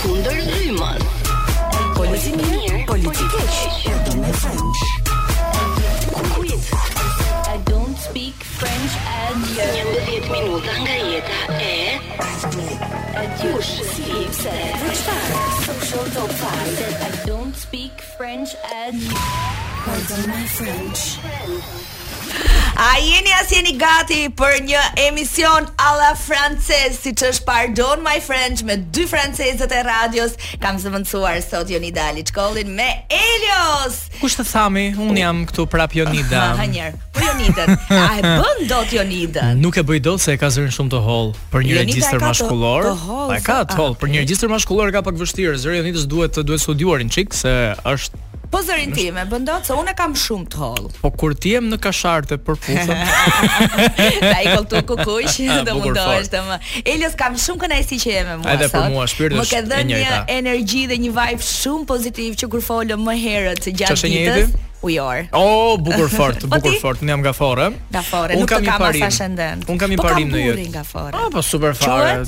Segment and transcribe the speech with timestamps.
[0.03, 1.01] Kundër Lyman.
[3.31, 3.59] French.
[6.35, 6.65] Quiz.
[7.47, 9.63] I don't speak French adieu.
[10.11, 12.03] 11 minuta nga jeta e
[13.23, 13.79] Adiush,
[15.63, 16.67] social top 5 I
[17.27, 19.72] don't speak French adieu.
[22.77, 28.05] A jeni as jeni gati për një emision a la francez Si që është pardon
[28.05, 30.95] my French me dy francezët e radios Kam së
[31.49, 36.71] sot Jonida Alicollin me Elios Kushtë të thami, unë jam këtu prap Jonida Ha, ha
[36.71, 40.39] njerë, për po Jonidën, a e bën do të Jonidën Nuk e bëjdo se e
[40.39, 43.99] ka zërën shumë të hol Për një regjistër mashkullor Pa e ka të hol, ah,
[44.03, 47.27] për një regjistër mashkullor e ka pak vështirë Zërë Jonidës duhet të duhet studuar në
[47.35, 47.57] se
[47.97, 50.87] është po zërin ti me bëndot se unë kam shumë të hol.
[51.01, 52.91] Po kur ti në kasharë të përpusëm.
[54.25, 56.43] da i këlltu kukush, dhe mund do është.
[56.93, 58.75] Elios, kam shumë si që jeme mua Ede, sot.
[58.75, 62.51] Edhe për mua, shpirtës Më ke dhe një energji dhe një vibe shumë pozitiv që
[62.53, 65.27] kur folëm më herët gjatë ditës ujor.
[65.33, 66.99] Oh, bukur fort, po bukur fort.
[67.03, 67.71] Ne jam nga Forre.
[67.95, 69.65] Nga Forre, nuk kam pas ascendent.
[69.71, 70.85] Un kam një po parim në jetë.
[71.15, 72.23] Ah, po super fare.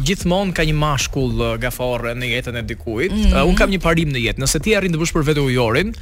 [0.00, 3.14] Gjithmonë ka një mashkull uh, nga në jetën e dikujt.
[3.14, 3.36] Mhm.
[3.36, 4.42] Uh, un kam një parim në jetë.
[4.44, 5.94] Nëse ti arrin të bësh për vetë ujorin,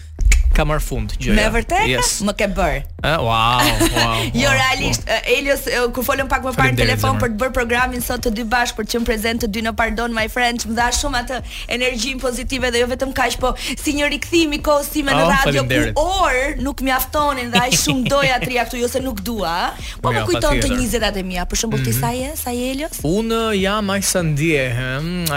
[0.55, 1.35] ka marr fund gjë.
[1.37, 1.89] Me vërtetë?
[1.91, 2.19] Yes.
[2.27, 2.83] Më ke bër.
[3.07, 4.23] eh, wow, wow.
[4.41, 5.15] jo realisht, wow.
[5.17, 8.03] uh, Elios, uh, eh, kur folëm pak më parë në telefon për të bërë programin
[8.03, 10.75] sot të dy bash për të qenë prezente të dy në Pardon My Friends, më
[10.79, 11.41] dha shumë atë
[11.77, 15.35] energji pozitive dhe jo vetëm kaq, po si një rikthim i kohës time në oh,
[15.37, 19.21] radio ku or nuk mjaftonin dhe ai shumë doja të ria këtu, jo se nuk
[19.23, 19.53] dua,
[20.01, 22.01] po, po më kujton të 20-at e mia, për shembull ti mhm.
[22.01, 23.01] sa je, sa je Elios?
[23.07, 24.67] Un jam aq sa ndje,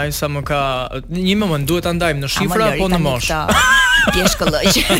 [0.00, 0.62] ai sa më ka,
[1.12, 3.44] një moment duhet ta ndajmë në shifra apo në moshë.
[4.10, 4.98] Ti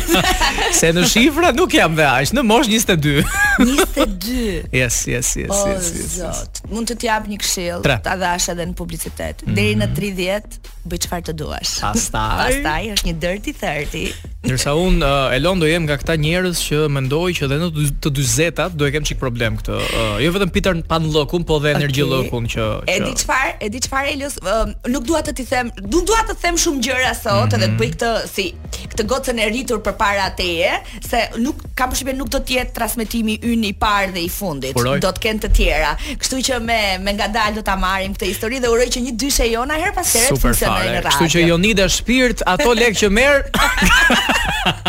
[0.81, 3.23] se në shifra nuk jam dhe aq, në mosh 22.
[3.59, 4.41] 22.
[4.75, 6.19] yes, yes, yes, yes, yes, yes, yes.
[6.21, 9.45] Zot, mund të t'jap një këshill, ta dhash edhe në publicitet.
[9.45, 9.57] Mm -hmm.
[9.57, 10.61] Deri në 30
[10.91, 11.73] bëj çfarë të duash.
[11.85, 14.19] Pastaj, pastaj është një dirty 30.
[14.41, 17.67] Ndërsa un uh, Elon do jem nga këta njerëz që mendoj që edhe në
[18.01, 19.77] të 40-ta do e kem çik problem këtë.
[19.77, 21.75] Uh, jo vetëm në Pan lëkun, po edhe okay.
[21.77, 23.51] energji llokun që, që E di çfarë?
[23.65, 24.35] E di çfarë Elios?
[24.41, 27.55] Uh, nuk dua të ti them, nuk dua të them shumë gjëra sot, mm -hmm.
[27.55, 28.43] edhe të bëj këtë si
[28.89, 30.71] këtë gocën e rritur përpara teje
[31.05, 34.75] se nuk kam përshtypjen nuk do të jetë transmetimi ynë i parë dhe i fundit.
[34.75, 35.93] Do të kenë të tjera.
[36.19, 39.49] Kështu që me me ngadalë do ta marrim këtë histori dhe uroj që një dyshe
[39.51, 41.03] jona her pas here të funksionojë.
[41.09, 43.43] Kështu që Jonida Shpirt ato lekë që merr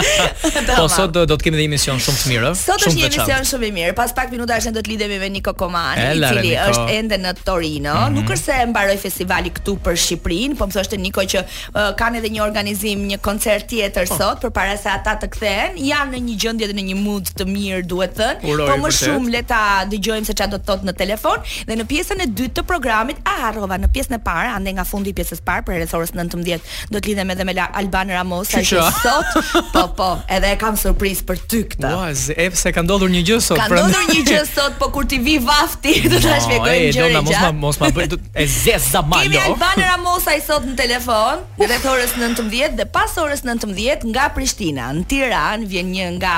[0.76, 2.64] Po sot do, do të kemi një emision shumë të mirë, shumë të çast.
[2.64, 3.94] Sot është një emision shumë i mirë.
[3.98, 6.68] Pas pak minuta minutash do të lidhemi me Niko Komani, i cili Niko.
[6.72, 7.94] është ende në Torino.
[7.94, 8.14] Mm -hmm.
[8.16, 12.18] Nuk është se mbaroi festivali këtu për Shqipërinë, po më thoshte Niko që uh, kanë
[12.20, 14.16] edhe një organizim, një koncert tjetër oh.
[14.18, 15.70] sot përpara se ata të kthehen.
[15.92, 18.40] Janë në një gjendje dhe në një mood të mirë, duhet thënë.
[18.42, 21.38] Po më shumë le ta dëgjojmë se çfarë do të thotë në telefon
[21.68, 24.84] dhe në pjesën e dytë të programit a harrova në pjesën e parë, ande nga
[24.84, 26.58] fundi i pjesës së parë për rreth orës 19:00
[26.92, 29.26] do të lidhem edhe me Alban Ramosa, ai sot
[29.74, 31.88] po Po, po, edhe e kam surprizë për ty këtë.
[31.90, 32.02] Jo,
[32.38, 33.58] e pse ka ndodhur një gjë sot?
[33.58, 37.08] Ka ndodhur një gjë sot, po kur ti vi vafti, do ta shpjegoj gjë.
[37.10, 39.26] Jo, mos ma mos ma bëj e zez za malo.
[39.26, 44.86] Kemi Alban Ramosaj sot në telefon, rreth orës 19 dhe pas orës 19 nga Prishtina,
[44.94, 46.36] në Tiranë vjen një nga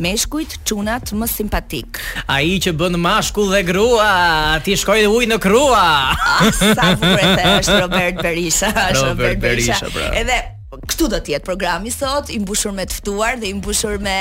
[0.00, 1.98] Meshkujt çunat më simpatik.
[2.30, 4.10] Ai që bën mashkull dhe grua,
[4.64, 5.82] ti shkoj dhe ujë në krua.
[6.14, 9.80] Ah, sa vure është Robert Berisha, Robert, Robert Berisha.
[9.90, 13.52] Berisha edhe këtu do të jetë programi sot, i mbushur me të ftuar dhe i
[13.56, 14.16] mbushur me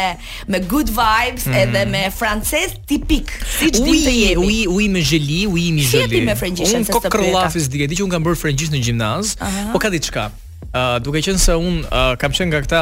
[0.54, 1.58] me good vibes mm.
[1.64, 4.48] edhe me francez tipik, siç dim të jemi.
[4.48, 5.92] Ui, ui me jeli, ui me jeli.
[6.08, 7.12] Si ti me frëngjishën se të bëj.
[7.12, 9.72] Unë kokrllafis di, që un kam bërë frëngjish në gjimnaz, uh -huh.
[9.76, 10.30] po ka diçka.
[10.68, 12.80] Uh, duke qenë se un uh, kam qenë nga këta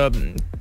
[0.00, 0.16] uh,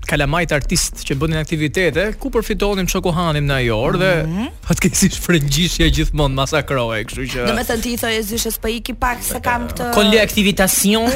[0.08, 4.46] kalamajt artist që bënin aktivitete, ku përfitonim çokohanim në ajor mm -hmm.
[4.46, 5.24] dhe patkesish mhm.
[5.26, 9.90] frëngjishja gjithmonë masakroje, kështu që Domethënë ti thoje zyshës po iki pak se kam të
[9.96, 11.10] kolektivitacion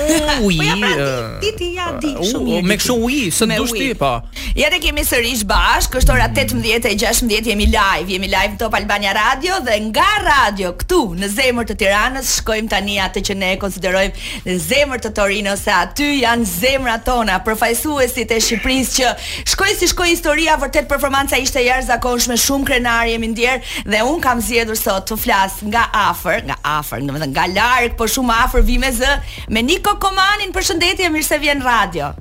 [0.48, 0.72] uji.
[0.82, 2.62] Po pra, ti ti ja di shumë.
[2.68, 4.12] Me kështu uji, së ndush ti pa.
[4.26, 4.28] Po.
[4.56, 9.54] Ja te kemi sërish bash, është ora 18:16 jemi live, jemi live Top Albania Radio
[9.68, 14.14] dhe nga radio këtu në zemër të Tiranës shkojmë tani atë që ne e konsiderojmë
[14.46, 15.09] në zemër të
[15.41, 20.85] Torino se aty janë zemrat tona, përfaqësuesit e Shqipërisë që shkoi si shkoi historia, vërtet
[20.91, 23.58] performanca ishte e jashtëzakonshme, shumë krenar jemi ndier
[23.90, 28.11] dhe un kam zgjedhur sot të flas nga afër, nga afër, domethënë nga larg, por
[28.14, 29.16] shumë afër vi me zë,
[29.55, 32.11] me Niko Komanin, përshëndetje, mirë se vjen radio.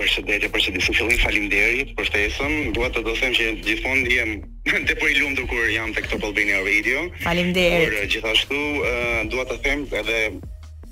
[0.00, 2.58] Përshëndetje, përshëndetje, si fillim faleminderit për festën.
[2.76, 6.10] Dua të do të them që gjithmonë jam të po i lumtur kur jam tek
[6.10, 7.06] Top Albania Radio.
[7.22, 7.94] Faleminderit.
[7.94, 10.18] Por gjithashtu, uh, dua të them edhe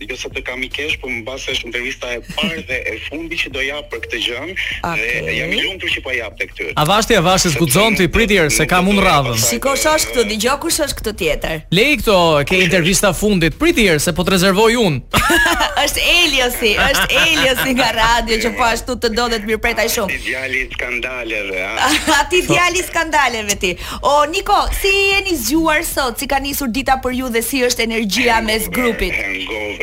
[0.01, 3.37] jo se të kam i kesh, por më është intervista e parë dhe e fundi
[3.39, 5.13] që do jap për këtë gjë okay.
[5.27, 6.67] dhe jam i lumtur që po jap te ty.
[6.81, 9.39] Avashti avashti zguxon ti pritjer se kam unë radhën.
[9.47, 11.63] Shikosh as këtë dëgjoj kush është këtë tjetër.
[11.79, 12.19] Lej këto,
[12.49, 15.23] ke intervista fundit pritjer se po të rezervoj unë
[15.85, 20.19] Është Eliosi, është Eliosi nga radio që po ashtu të dodet mirë prit shumë shumë.
[20.27, 21.91] Djali skandaleve, a?
[22.21, 23.71] Ati djali skandaleve ti.
[24.03, 26.19] O Niko, si jeni zgjuar sot?
[26.21, 29.15] Si ka nisur dita për ju dhe si është energjia mes grupit?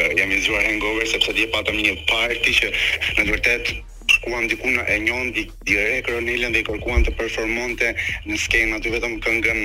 [0.10, 3.72] jam i zgjuar hangover sepse dje patëm një party që në të vërtet
[4.26, 7.92] kuam diku në e njohën di, direkt Ronilën dhe i kërkuan të performonte
[8.28, 9.62] në skenë aty vetëm këngën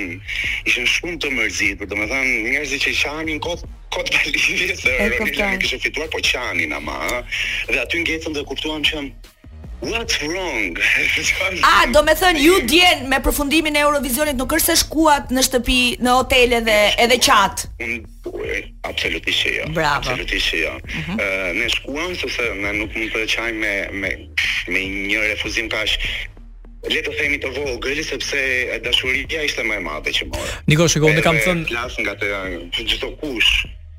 [0.70, 3.64] ishin shumë të mërzitur, do të thënë njerëzit që i shanin kot
[3.96, 7.00] kot valizë se Ronilën nuk kishte fituar po çanin ama
[7.72, 9.06] dhe aty ngjecën dhe kuptuam që
[9.80, 10.78] What's wrong?
[11.72, 15.42] A, do me thënë, ju djenë me përfundimin e Eurovisionit nuk është se shkuat në
[15.46, 15.76] shtëpi,
[16.06, 17.68] në otele dhe edhe qatë?
[18.88, 19.66] Absolutisht që jo.
[19.76, 20.00] Bravo.
[20.00, 20.72] Absolutisht jo.
[20.80, 21.10] Uh -huh.
[21.12, 21.18] uh,
[21.60, 24.10] ne shkuam, sëse ne nuk mund të qaj me, me,
[24.72, 24.80] me
[25.12, 25.98] një refuzim kash
[26.88, 28.40] le të themi të vogël sepse
[28.84, 30.52] dashuria ishte më e madhe që mora.
[30.66, 31.64] Niko, shikoj, unë kam thënë
[32.04, 33.66] nga të gjithë kush.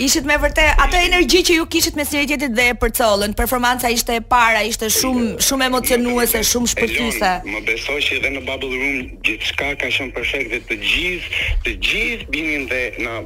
[0.00, 3.34] Ishit me vërtet atë energji që ju kishit me sinjetit dhe e përcollën.
[3.36, 7.32] Performanca ishte e para, ishte shumë shumë emocionuese, shumë shpërthyese.
[7.50, 11.74] Më besoj që edhe në Bubble Room gjithçka ka qenë perfekt dhe të gjithë, të
[11.88, 13.18] gjithë binin dhe na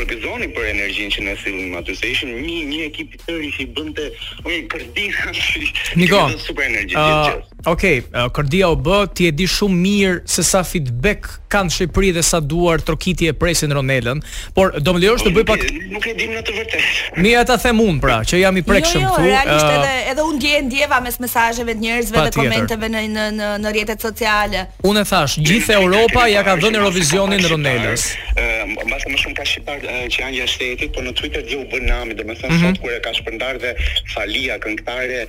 [0.00, 1.94] përgëzoni për energjinë që ne sillnim aty.
[2.00, 4.08] Se ishim një një ekip i tërë që i bënte
[4.48, 5.38] një kardinë.
[6.02, 6.34] Nikon.
[6.48, 6.98] Super energji.
[6.98, 11.34] Uh, ok, uh, eh, kërdia u bë, ti e di shumë mirë se sa feedback
[11.50, 14.20] kanë Shqipëri dhe sa duar trokitje e presin Ronelën,
[14.54, 17.22] por do më lejosh të bëj pak nuk e dim në të vërtetë.
[17.24, 19.24] Mi ata them un pra, që jam i prekshëm këtu.
[19.24, 22.90] Jo, jo, realisht eh, edhe edhe un ndje ndjeva mes mesazheve të njerëzve dhe komenteve
[22.94, 24.62] në në në, në rrjetet sociale.
[24.86, 28.06] Unë e thash, gjithë Europa ja ka dhënë Eurovisionin Ronelës.
[28.36, 31.66] Ëh, eh, më shumë ka shqiptar që janë jashtë shtetit, por në Twitter dhe u
[31.72, 32.62] bën nami, domethënë mhm.
[32.68, 33.74] sot kur e ka shpërndar dhe
[34.14, 35.24] falia këngëtare,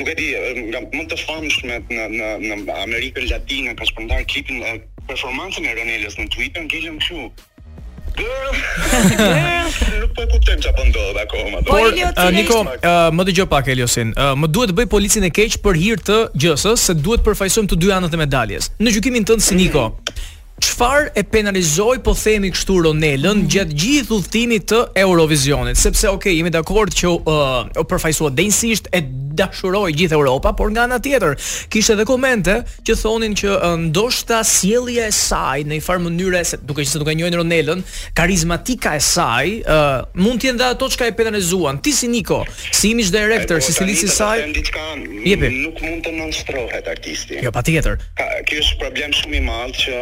[0.00, 0.30] nuk e di,
[0.72, 4.76] nga mund të famshëm në në në në Amerikën Latine ka shpërndar klipin e
[5.10, 7.28] performancën e Ronelës në Twitter, ngelëm kështu.
[8.18, 11.60] Nuk po kuptojmë çfarë po ndodhet akoma.
[11.68, 12.56] Por po, Niko,
[13.14, 14.10] më dëgjoj pak Eliosin.
[14.16, 17.78] më duhet të bëj policin e keq për hir të gjësës se duhet përfaqësojmë të
[17.84, 18.72] dy anët e medaljes.
[18.82, 23.76] Në gjykimin tënd si Niko, mhm çfarë e penalizoi po themi kështu Ronelën mm gjatë
[23.78, 27.56] gjithë udhtimit të Eurovisionit, sepse ok, jemi dakord që uh,
[27.86, 29.02] përfaqësua densisht e
[29.38, 31.36] dashuroi gjithë Europa, por nga ana tjetër
[31.70, 32.56] kishte edhe komente
[32.86, 36.92] që thonin që uh, ndoshta sjellja e saj në një farë mënyrë se duke qenë
[36.92, 37.84] se duke njohin Ronelën,
[38.18, 39.86] karizmatika e saj uh,
[40.18, 41.78] mund të jenë ato çka e penalizuan.
[41.84, 42.40] Ti si Niko,
[42.72, 44.44] si image director, si po, stilist i saj,
[45.26, 45.52] jepi.
[45.62, 47.38] nuk mund të nënshtrohet artisti.
[47.44, 47.98] Jo, patjetër.
[48.46, 49.96] Ky është problem shumë i madh që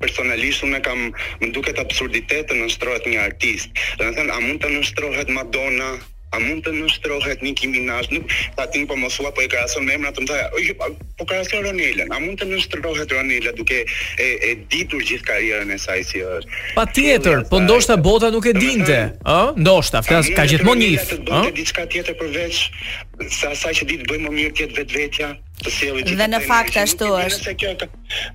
[0.00, 1.08] personalisht unë kam
[1.42, 3.72] më duket absurditet të nështrohet një artist.
[4.00, 5.98] Do të thënë, a mund të nështrohet Madonna,
[6.30, 8.06] A mund të nështrohet Nicki Minaj?
[8.14, 12.06] Nuk ta tin po mosua, po e krason me emrat, më thaja, po krason Ronela.
[12.14, 16.62] A mund të nështrohet Ronela duke e, e ditur gjithë karrierën e saj si është?
[16.78, 19.40] Patjetër, po ndoshta bota nuk e dinte, ë?
[19.58, 21.22] Ndoshta, flas ka gjithmonë një if, ë?
[21.26, 22.62] Do të diçka tjetër përveç
[23.40, 27.52] sa asaj që ditë bëjmë më mirë tjetë vetvetja të Dhe në fakt ashtu është.
[27.60, 27.72] Kjo,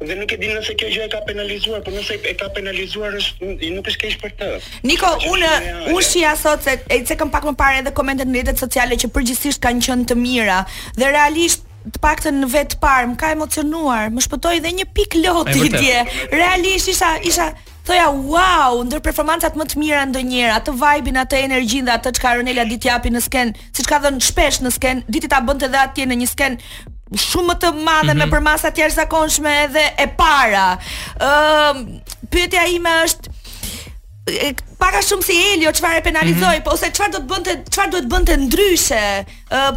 [0.05, 3.15] dhe nuk e di nëse kjo gjë e ka penalizuar, por nëse e ka penalizuar
[3.19, 4.49] është nuk është keq për të.
[4.85, 5.51] Niko, unë
[5.95, 8.97] unë shija sot se e cekëm kam pak më parë edhe komentet në rrjetet sociale
[9.01, 10.59] që përgjithsisht kanë qenë të mira
[10.99, 15.19] dhe realisht të paktën në vetë parë më ka emocionuar, më shpëtoi dhe një pikë
[15.25, 16.03] lotë dje.
[16.37, 17.53] Realisht isha isha
[17.85, 22.15] Thoja, wow, ndër performancat më të mira ndë njëra, të vajbin, atë energjin dhe atë
[22.17, 25.29] që ka Ronelia ditë japi në sken, si që ka dhënë shpesh në sken, ditë
[25.29, 26.57] ta bënd të dhe atje në një sken
[27.13, 28.17] shumë më të madhe mm -hmm.
[28.21, 28.31] me mhm.
[28.33, 30.67] përmasa të jashtëzakonshme edhe e para.
[31.21, 33.33] Ëm uh, pyetja ime është
[34.81, 36.63] para shumë si Elio çfarë penalizoi mm -hmm.
[36.65, 39.25] po ose çfarë do të bënte çfarë duhet bënte ndryshe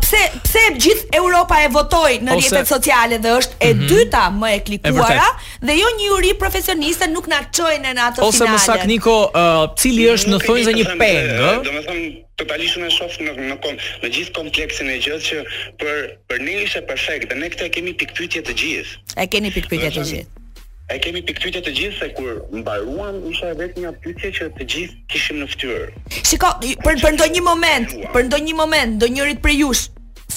[0.01, 2.39] pse pse gjithë Europa e votoi në ose...
[2.41, 3.69] rjetet sociale dhe është mm -hmm.
[3.69, 3.87] e mhm.
[3.93, 5.29] dyta më e klikuara
[5.61, 8.87] e dhe jo një uri profesioniste nuk na çojnë në atë finale ose më sakt
[8.87, 13.35] Niko uh, cili është në thonjë një peng ë domethënë totalisht unë e shoh në
[13.51, 15.45] në kom, në gjithë kompleksin e gjithë që
[15.81, 19.07] për për ne ishte perfekt dhe ne këtë e kemi pikpyetje të gjithë.
[19.19, 20.45] E keni pikpyetje të gjithë.
[20.89, 24.99] E kemi pikpyetje të gjithë se kur mbaruam isha vetë një pyetje që të gjithë
[25.13, 25.91] kishim në fytyrë.
[26.25, 26.53] Shiko,
[26.87, 29.87] për për ndonjë moment, për ndonjë moment, ndonjëri prej jush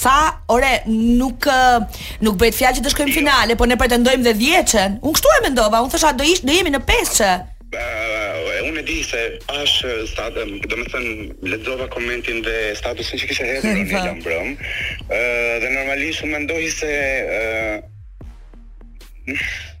[0.02, 0.18] tha,
[0.52, 1.46] ore, nuk
[2.26, 3.16] nuk bëhet fjalë që të shkojmë jo.
[3.20, 6.42] finale, po ne pretendojmë dhe 10 çën Unë kështu e mendova, unë thosha do ish,
[6.42, 7.30] do jemi në 5 çë
[7.72, 9.78] Uh, unë e di se pash
[10.10, 11.12] statëm, do me thënë,
[11.48, 14.50] ledzova komentin dhe statusin që kishe herë në një lëmbrëm,
[15.08, 16.90] uh, dhe normalisht më me ndohi se
[17.38, 17.74] uh,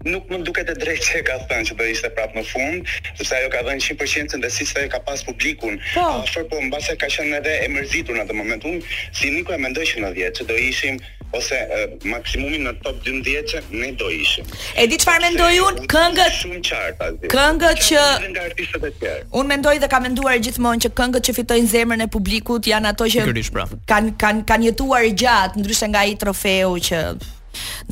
[0.08, 2.88] nuk më duket e drejtë që e ka thënë që do ishte prapë në fund,
[3.12, 5.76] sepse ajo ka dhënë 100% dhe si sa ka pas publikun.
[5.92, 8.64] Po, por mbase ka qenë edhe e mërzitur në atë moment.
[8.72, 10.96] Unë si nuk e mendoj që në 10 që do ishim
[11.36, 14.48] ose uh, maksimumi në top 12 ne do ishim.
[14.78, 19.26] E di çfarë mendoj unë, këngët shumë qartë Këngët që nga artistët e tjerë.
[19.40, 23.08] Unë mendoj dhe kam menduar gjithmonë që këngët që fitojnë zemrën e publikut janë ato
[23.16, 23.68] që pra.
[23.94, 27.06] kanë kanë kanë jetuar gjatë ndryshe nga ai trofeu që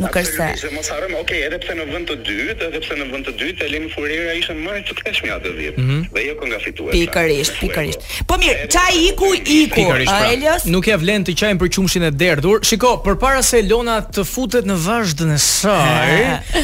[0.01, 0.47] Nuk është se.
[0.57, 3.33] Ishte mos harrojmë, okay, edhe pse në vend të dytë, edhe pse në vend të
[3.41, 6.03] dytë Elim Furira ishte më e suksesshme atë dhjetë Mm -hmm.
[6.15, 6.97] Dhe jo kënga fituese.
[6.97, 8.01] Pikërisht, pikërisht.
[8.29, 9.87] Po mirë, çaj iku, iku.
[10.07, 10.65] Pra, Elios?
[10.71, 12.61] Nuk e vlen të qajm për qumshin e derdhur.
[12.69, 16.13] Shiko, përpara se Lona të futet në vazhdën e saj,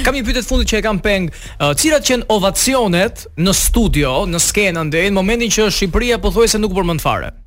[0.05, 1.31] kam një pyetje fundit që e kam peng.
[1.31, 7.01] Uh, cilat qen ovacionet në studio, në skenë ndër momentin që Shqipëria pothuajse nuk përmend
[7.01, 7.46] fare?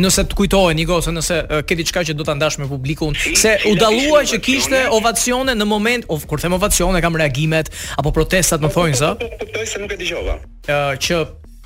[0.00, 3.14] nëse të kujtohen i gosë nëse uh, ke diçka që do ta ndash me publikun
[3.16, 7.70] si, se u dallua që kishte ovacione në moment of kur them ovacione kam reagimet
[7.98, 11.22] apo protestat më thonë se nuk e dëgjova ë që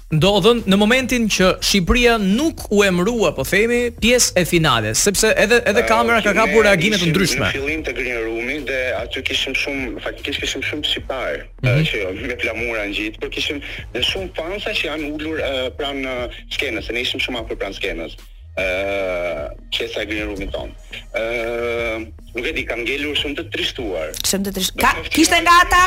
[0.08, 5.58] ndodhën në momentin që Shqipëria nuk u emërua, po themi, pjesë e finales, sepse edhe
[5.68, 7.44] edhe kamera ka kapur reagime të ndryshme.
[7.44, 11.68] Në fillim të Green room Roomi dhe aty kishim shumë, faktikisht kishim shumë sipar, mm
[11.68, 11.84] -hmm.
[11.90, 13.60] që jo, me flamura ngjit, por kishim
[13.92, 16.16] dhe shumë fansa që janë ulur uh, pranë
[16.56, 18.16] skenës, ne ishim shumë afër pranë skenës
[18.58, 19.42] ëh uh,
[19.74, 20.72] qesa gjinë rrugën tonë.
[21.18, 21.98] ëh uh,
[22.34, 24.14] nuk e di kam ngelur shumë të trishtuar.
[24.28, 24.82] Shumë të trishtuar.
[24.82, 25.82] Ka kishte nga ata?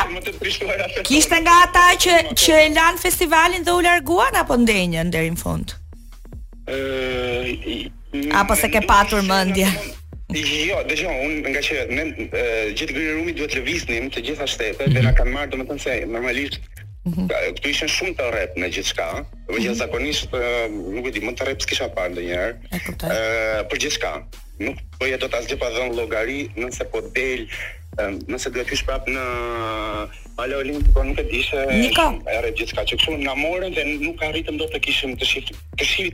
[1.10, 5.42] Kishte nga ata që që e lan festivalin dhe u larguan apo ndenjën deri në
[5.44, 5.76] fund?
[6.72, 9.68] ëh uh, apo se ke patur mendje?
[10.32, 14.78] Jo, dëgjoj, unë nga që ne gjithë gjinë Rumi duhet lëvisnim të gjitha shtetet mm
[14.86, 14.96] -hmm.
[14.96, 16.71] dhe na kanë marrë domethënë se normalisht
[17.06, 17.28] -hmm.
[17.58, 19.74] Këtu ishen shumë të rrët në gjithka, mm -hmm.
[19.80, 20.34] zakonisht,
[20.70, 22.56] nuk e di, më të rrët s'kisha parë dhe njerë,
[22.88, 23.20] e,
[23.70, 24.12] për shka
[24.62, 27.46] nuk përja do të asgjë pa dhënë logari, nëse po del,
[28.30, 29.22] nëse do të kishë prap në
[30.36, 34.56] Palo Olimpico nuk e di se erë gjithçka që kështu nga morën dhe nuk arritëm
[34.62, 36.12] dot të kishim të shih të shih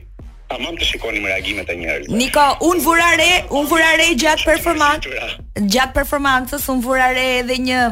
[0.49, 2.17] A mam të më reagimet e njerëzve.
[2.17, 5.35] Niko, un vura re, un vura re gjatë performancës.
[5.61, 7.83] Gjatë performancës un vura re edhe një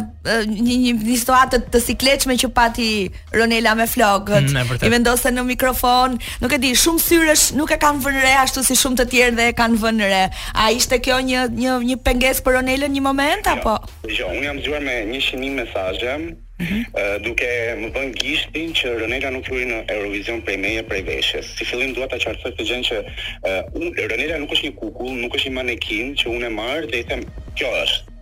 [0.49, 2.89] një një, një të sikletshme që pati
[3.37, 4.49] Ronela me flokët.
[4.49, 6.17] Mm, I vendose në mikrofon.
[6.41, 9.37] Nuk e di, shumë syresh nuk e kanë vënë re ashtu si shumë të tjerë
[9.43, 10.23] dhe e kanë vënë re.
[10.57, 13.59] A ishte kjo një një një pengesë për Ronelën një moment jo.
[13.59, 13.77] apo?
[14.09, 16.17] Jo, un jam zgjuar me një shënim mesazhe
[16.59, 17.17] -hmm.
[17.27, 17.51] duke
[17.83, 21.51] më bën gishtin që Ronela nuk luri në Eurovision prej meje prej veshës.
[21.59, 25.37] Si fillim dua ta qartësoj këtë gjë që uh, Ronela nuk është një kukull, nuk
[25.37, 27.25] është një manekin që unë e marr dhe i them,
[27.59, 28.15] "Kjo është."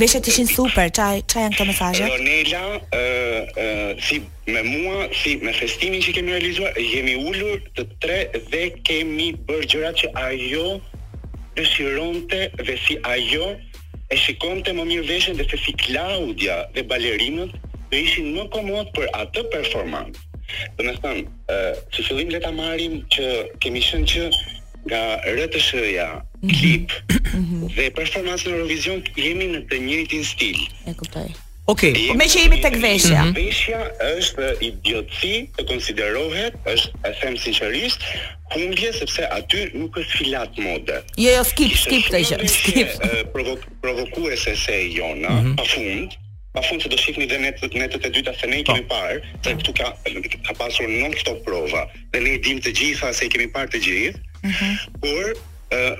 [0.00, 0.88] Veshët ishin super.
[0.96, 2.06] Ç'a ç'a janë këto mesazhe?
[2.10, 4.16] Ronela, ë uh, uh, si
[4.54, 8.18] me mua, si me festimin që kemi realizuar, jemi ulur të tre
[8.50, 10.68] dhe kemi bërë gjëra që ajo
[11.58, 13.48] dëshironte dhe si ajo
[14.12, 17.52] e shikon të më mirë veshën dhe se si Claudia dhe balerinët
[17.92, 20.16] dhe ishin në komod për atë performant.
[20.76, 21.22] Dhe në stanë,
[21.94, 23.30] që fillim le të amarim që
[23.64, 24.24] kemi shën që
[24.90, 25.02] nga
[25.38, 26.50] rëtë shëja, mhm.
[26.50, 27.72] klip mhm.
[27.78, 30.60] dhe performans në Eurovision jemi në të njëjtin stil.
[30.90, 31.26] E kuptoj.
[31.66, 32.14] Ok, Okay.
[32.18, 33.22] Me që jemi tek veshja.
[33.26, 33.36] Mm -hmm.
[33.38, 33.80] Veshja
[34.18, 38.02] është idiotësi të konsiderohet, është e them sinqerisht,
[38.54, 40.96] humbje sepse aty nuk është filat mode.
[41.18, 42.48] Jo, jo, skip, skip të gjë.
[42.50, 42.90] Skip.
[43.06, 43.22] Uh,
[43.84, 45.56] provokuese se e jona, mm -hmm.
[45.58, 46.10] pafund.
[46.54, 48.94] Pafund se do shihni dhe netët netët e dyta se ne i kemi po.
[48.94, 49.58] parë, se po.
[49.60, 49.88] këtu ka
[50.48, 53.68] ka pasur non këto prova dhe ne i dimë të gjitha se i kemi parë
[53.74, 54.18] të gjithë.
[54.44, 54.74] Mm -hmm.
[55.00, 55.26] Por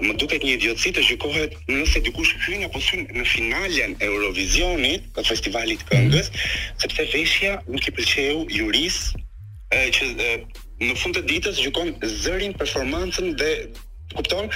[0.04, 5.06] më duket një idiotësi të gjykohet nëse dikush hyn apo syn në finalen e Eurovisionit,
[5.16, 6.30] të festivalit të këngës,
[6.84, 8.98] sepse veshja nuk i pëlqeu juris
[9.72, 10.30] që e,
[10.82, 13.52] në fund të ditës gjykon zërin performancën dhe
[14.16, 14.48] kupton?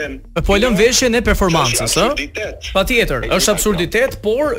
[0.47, 2.09] po e lëm veshjen e performancës, ë?
[2.75, 4.55] Patjetër, është absurditet, por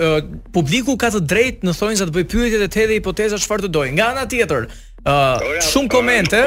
[0.55, 3.81] publiku ka të drejtë në thonjë se të bëj pyetjet e tetë hipoteza çfarë të
[3.93, 4.65] Nga ana tjetër,
[5.03, 6.39] Uh, shumë komente.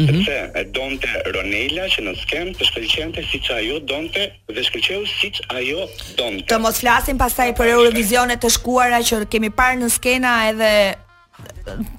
[0.00, 0.16] Mm -hmm.
[0.16, 4.22] Sepse e donte Ronela që në skem të shkëlqente siç ajo donte
[4.54, 5.80] dhe shkëlqeu siç ajo
[6.18, 6.48] donte.
[6.54, 10.72] Të mos flasim pastaj për Eurovisionet të shkuara që kemi parë në skena edhe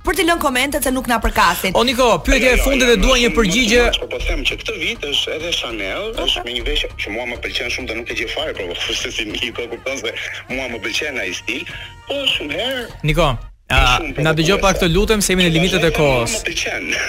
[0.05, 1.75] për të lënë komente se nuk na përkasin.
[1.79, 3.83] O Niko, pyetja e jo, jo, fundit e jo, dua një përgjigje.
[4.11, 7.39] Po them që këtë vit është edhe Chanel, është me një veshje që mua më
[7.45, 10.13] pëlqen shumë dhe nuk e gjej fare, por po si Niko kupton se
[10.53, 11.63] mua më pëlqen ai stil.
[12.09, 12.83] Po shumë herë.
[13.07, 13.29] Niko,
[13.71, 16.33] A, na dëgjoj pak të lutem se jemi në limitet e kohës.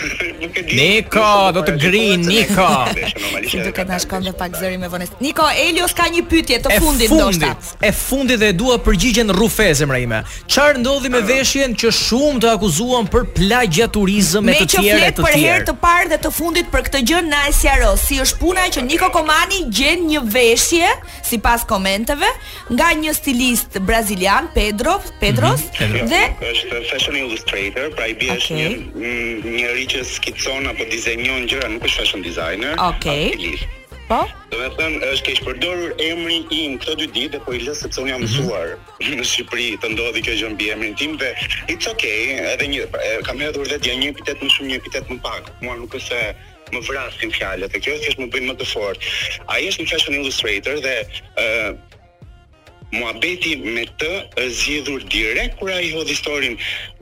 [0.78, 2.68] Niko, do të grin Niko.
[2.94, 5.08] do të dash kënd të pak zëri me vonë.
[5.24, 7.50] Niko Elios ka një pyetje të fundit ndoshta.
[7.50, 10.22] E fundit, e fundit dhe dua përgjigjen rrufeze zemra ime.
[10.46, 15.00] Çfarë ndodhi me veshjen që shumë të akuzuan për plagjaturizëm me të tjerë të tjerë?
[15.00, 18.06] Me çfarë për herë të parë dhe të fundit për këtë gjë na e sjaros.
[18.06, 20.94] Si është puna që Niko Komani gjen një veshje
[21.28, 22.28] sipas komenteve
[22.76, 28.58] nga një stilist brazilian, Pedro, Pedros, mhm, dhe është fashion illustrator, pra i bie okay.
[28.58, 32.76] një mm, njëri që skicon apo dizenjon gjëra, nuk është fashion designer.
[32.90, 33.24] Okej.
[33.36, 33.56] Okay.
[33.56, 33.76] Pra
[34.10, 34.18] po?
[34.52, 38.00] Do të thënë është keq përdorur emrin tim këto dy ditë, po i lë sepse
[38.02, 38.32] unë jam mhm.
[38.32, 39.18] mësuar mm -hmm.
[39.22, 41.30] në Shqipëri të ndodhi kjo gjë mbi emrin tim dhe
[41.72, 42.18] it's okay,
[42.52, 45.42] edhe një pra, kam hedhur vetë janë një epitet më shumë, një epitet më pak.
[45.64, 46.20] Mua nuk është se
[46.74, 49.04] më vrasin fjalët, e kjo është më bën më të fortë.
[49.54, 50.94] Ai është një fashion illustrator dhe
[51.46, 51.91] ë
[52.92, 54.08] muabeti me të
[54.42, 56.56] është direkt kur ai hodh historin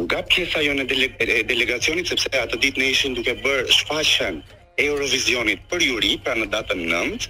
[0.04, 1.08] nga pjesa jone dele,
[1.50, 4.38] delegacionit sepse atë ditë ne ishim duke bërë shfaqjen
[4.78, 7.28] e Eurovisionit për juri pra në datën 9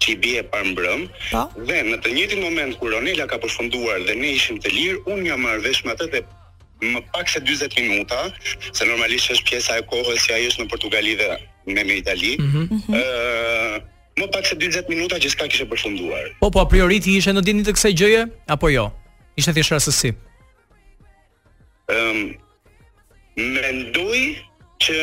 [0.00, 1.06] që i bie pa mbrëm.
[1.30, 1.46] Pa?
[1.46, 1.62] Po.
[1.68, 5.28] Dhe në të njëjtin moment kur Ronela ka përfunduar dhe ne ishim të lirë, unë
[5.30, 6.24] jam marrë vesh me atë dhe
[6.90, 8.20] më pak se 40 minuta,
[8.72, 11.30] se normalisht është pjesa e kohës që a ai në Portugali dhe
[11.68, 12.34] me në Itali.
[12.40, 13.88] mm -hmm
[14.20, 16.28] më pak se 40 minuta që s'ka kishe përfunduar.
[16.44, 18.24] Po po, a prioriti ishte në ditën e kësaj gjëje
[18.54, 18.88] apo jo?
[19.40, 20.10] Ishte thjesht rastësi.
[21.90, 22.28] Ëm ehm, um,
[23.56, 24.20] mendoj
[24.84, 24.96] që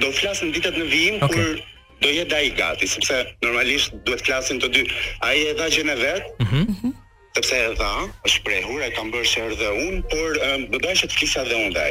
[0.00, 1.36] do të flasim ditët në vijim okay.
[1.36, 4.84] kur do jetë ai gati, sepse normalisht duhet të të dy.
[5.28, 6.32] Ai e dha gjën e vet.
[6.46, 6.64] Mhm.
[6.74, 7.00] Mm
[7.34, 7.94] sepse e dha,
[8.30, 10.36] është prehur, e kam bërë shërë dhe unë, por
[10.70, 11.86] bëdojnë ehm, që të flisa dhe unë dhe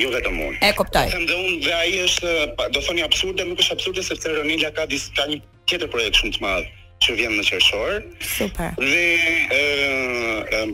[0.00, 0.60] Jo vetëm unë.
[0.64, 1.02] E kuptoj.
[1.12, 2.32] Them dhe unë dhe ai është
[2.76, 6.36] do thoni absurde, nuk është absurde sepse Ronila ka dis ka një tjetër projekt shumë
[6.38, 6.70] të madh
[7.04, 8.00] që vjen në qershor.
[8.30, 8.80] Super.
[8.80, 10.64] Dhe ë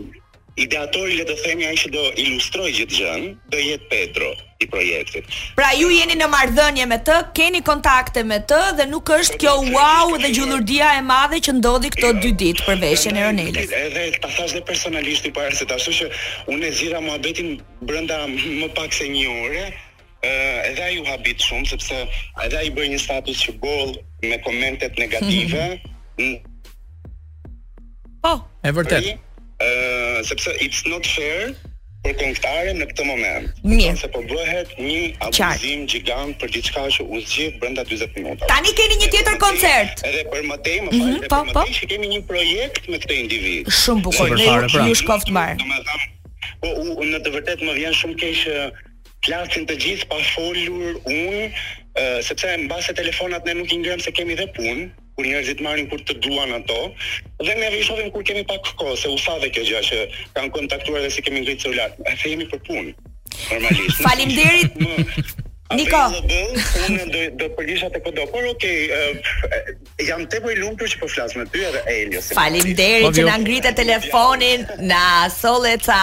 [0.62, 5.26] ideatori le të themi ai që do ilustroj gjithë gjën, do jetë Pedro i projektit.
[5.59, 9.52] Pra ju jeni në marrëdhënie me të, keni kontakte me të dhe nuk është kjo
[9.75, 13.76] wow dhe gjullurdia e madhe që ndodhi këto dy ditë për veshjen e Ronelës.
[13.85, 16.09] Edhe ta thash dhe personalisht i parë se ta shoh që
[16.56, 17.54] unë e zira muhabetin
[17.87, 19.65] brenda më pak se një ore,
[20.26, 22.02] ëh edhe ai u habit shumë sepse
[22.49, 23.95] edhe ai bën një status që boll
[24.26, 25.69] me komentet negative.
[28.26, 29.19] Oh, e vërtetë
[30.23, 31.50] sepse it's not fair
[32.06, 33.49] për këngëtare në këtë moment.
[33.66, 33.94] Mirë.
[33.99, 38.47] Se po bëhet një abuzim gjigant për diçka që u zgjidh brenda 40 minutave.
[38.52, 40.04] Tani keni një tjetër edhe koncert.
[40.04, 41.64] Matej, edhe për Matej, më mhm, falni, po, po.
[41.78, 43.73] që kemi një projekt me këtë individ.
[43.80, 44.36] Shumë bukur.
[44.38, 44.86] Ne pra.
[44.86, 45.58] ju shkoft mirë.
[45.64, 46.30] Domethënë,
[46.62, 46.71] po
[47.10, 48.80] në të vërtetë më vjen shumë keq që uh,
[49.26, 54.14] plasin të gjithë pa folur unë, uh, sepse mbase telefonat ne nuk i ngrem se
[54.14, 54.86] kemi dhe punë
[55.19, 56.76] kur njerëzit marrin kur të duan ato.
[57.43, 59.99] Dhe ne i shohim kur kemi pak kohë, se u tha dhe kjo gjë që
[60.37, 61.97] kanë kontaktuar dhe si kemi ngritur celular.
[62.07, 62.95] E themi për punë.
[63.50, 64.00] Normalisht.
[64.07, 65.43] Faleminderit.
[65.69, 68.23] Niko, unë do do të përgjigjesha te kodo.
[68.33, 72.23] Po por okay, jam tepër po i lumtur që po flas me ty edhe Elio.
[72.33, 73.26] Faleminderit po, që jo.
[73.28, 75.00] na ngritë telefonin, na
[75.35, 75.99] solle ca,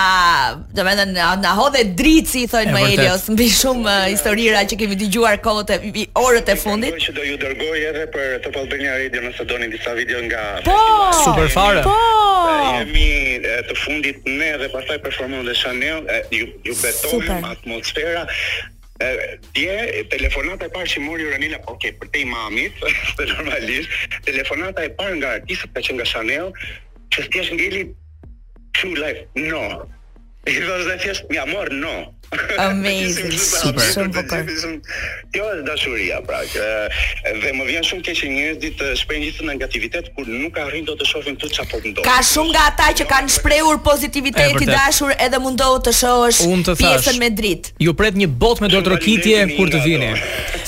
[0.69, 4.77] do të thënë na hodhe drici i thonë me Elio, mbi shumë uh, historira që
[4.83, 7.01] kemi dëgjuar kohët e orët e fundit.
[7.07, 10.45] Që do ju dërgoj edhe për të Albania Radio nëse doni disa video nga
[11.23, 11.81] super fare.
[11.89, 11.97] Po,
[12.83, 18.27] jemi të fundit ne dhe pastaj performon dhe Chanel, ju betojmë atmosfera
[18.99, 22.77] e dje telefonata e parë që mori Uranela po ke për te mamit
[23.19, 26.47] për normalisht telefonata e parë nga artisti që nga Gashaneo
[27.11, 27.81] që të thjesht ili
[28.79, 29.65] two life no
[30.47, 31.95] I do të thjesht mi amor no
[32.67, 33.37] Amazing.
[33.37, 33.85] Super.
[33.85, 34.23] Shumë
[35.31, 36.39] Kjo është dashuria, pra.
[36.49, 40.99] Dhe më vjen shumë keq që njerëzit të shprehin gjithë negativitet kur nuk arrin dot
[41.01, 42.07] të shohin këtë çfarë ndodh.
[42.07, 46.41] Ka shumë nga ata që kanë shprehur pozitivitet i dashur edhe mundohu të shohësh
[46.81, 47.75] pjesën me dritë.
[47.85, 50.11] Ju pret një botë me dorë rokitje kur të vini.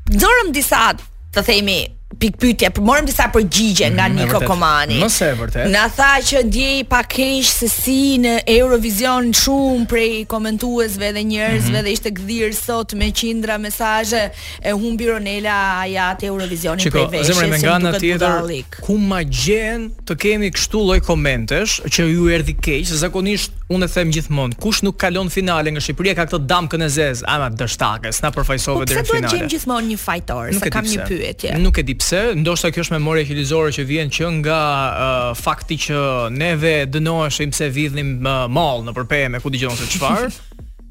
[0.09, 1.75] Dorëm disa të themi
[2.19, 4.97] pyetje, por morëm disa përgjigje nga mm, Niko Komani.
[4.99, 5.69] Nëse e vërtet.
[5.71, 11.71] Na tha që ndjej pa keq se si në Eurovision shumë prej komentuesve dhe njerëzve
[11.71, 11.83] mm -hmm.
[11.85, 14.23] dhe ishte gdhir sot me qindra mesazhe
[14.59, 17.35] e humbi Ronela ja te Eurovisionin Qiko, prej veshjes.
[17.37, 22.55] Zemra nga ana tjetër, ku ma gjen të kemi kështu lloj komentesh që ju erdhi
[22.65, 26.81] keq, zakonisht unë e them gjithmonë, kush nuk kalon finale nga Shqipëria ka këtë damkën
[26.83, 29.21] e zezë, ama dështakës, na përfaqësove deri në finale.
[29.21, 31.49] Po pse duhet gjithmonë një fajtor, sa kam një pyetje.
[31.65, 35.77] Nuk e di se ndoshta kjo është memoria qelizore që vjen që nga uh, fakti
[35.83, 35.99] që
[36.33, 40.31] neve dënoheshim se vidhnim uh, mall në përpeme ku dëgjon se çfarë.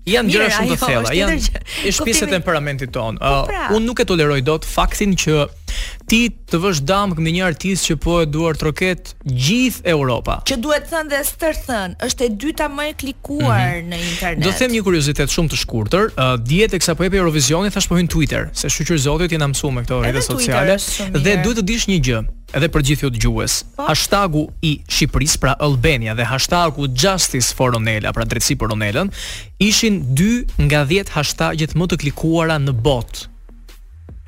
[0.08, 3.18] janë gjëra shumë të thella, janë i shpisë temperamentit ton.
[3.20, 3.66] Po uh, pra.
[3.76, 5.44] Unë nuk e toleroj dot faktin që
[6.08, 10.38] ti të vësh dëm me një artist që po e duar troket gjithë Europa.
[10.48, 13.92] Që duhet thën dhe stër thën, është e dyta më e klikuar mm -hmm.
[13.92, 14.46] në internet.
[14.48, 17.96] Do them një kuriozitet shumë të shkurtër, uh, dihet teksa po jep Eurovisioni thash po
[18.00, 20.76] hyn Twitter, se shoqëzohet jena mësuar me këto rrjete sociale
[21.24, 23.56] dhe duhet të dish një gjë edhe për gjithë ju dëgjues.
[23.76, 23.87] Po.
[23.90, 29.11] Hashtagu i Shqipëris, pra Albania dhe hashtagu Justice for Onela, pra drejtësi për Onelën,
[29.58, 33.28] ishin 2 nga 10 hashtagjit më të klikuara në botë.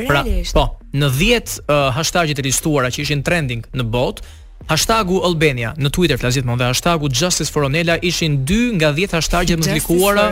[0.01, 0.25] Pra,
[0.57, 0.65] po,
[0.97, 4.37] në 10 uh, hashtagjet e listuara që ishin trending në botë,
[4.71, 9.15] Hashtagu Albania në Twitter flasit më dhe hashtagu Justice for Onela ishin 2 nga 10
[9.17, 10.27] hashtagjit më të klikuara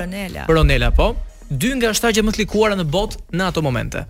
[0.46, 1.09] për Onela, po
[1.48, 4.04] dy nga shtagjet më të likuara në botë në ato momente.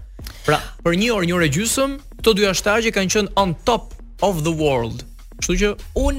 [0.47, 3.95] Pra, për një orë një orë gjysmë, këto dy shtagje kanë qenë on top
[4.27, 5.05] of the world.
[5.39, 5.69] Kështu që
[6.03, 6.19] un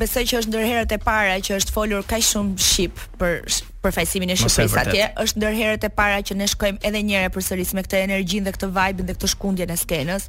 [0.00, 3.42] besoj që është ndër herët e para që është folur kaq shumë shqip për
[3.80, 7.14] për fajsimin e Shqipërisë atje, është ndër herët e para që ne shkojmë edhe një
[7.22, 10.26] herë përsëris me këtë energjinë dhe këtë vibe dhe këtë shkundje në skenës.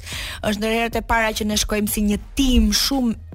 [0.52, 3.31] Është ndër herët e para që ne shkojmë si një tim shumë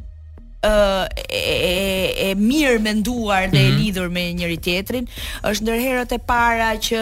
[1.29, 3.69] e, e mirë menduar dhe mm -hmm.
[3.69, 3.79] e mhm.
[3.85, 5.05] lidhur me njëri tjetrin
[5.51, 6.99] është ndër herët e para që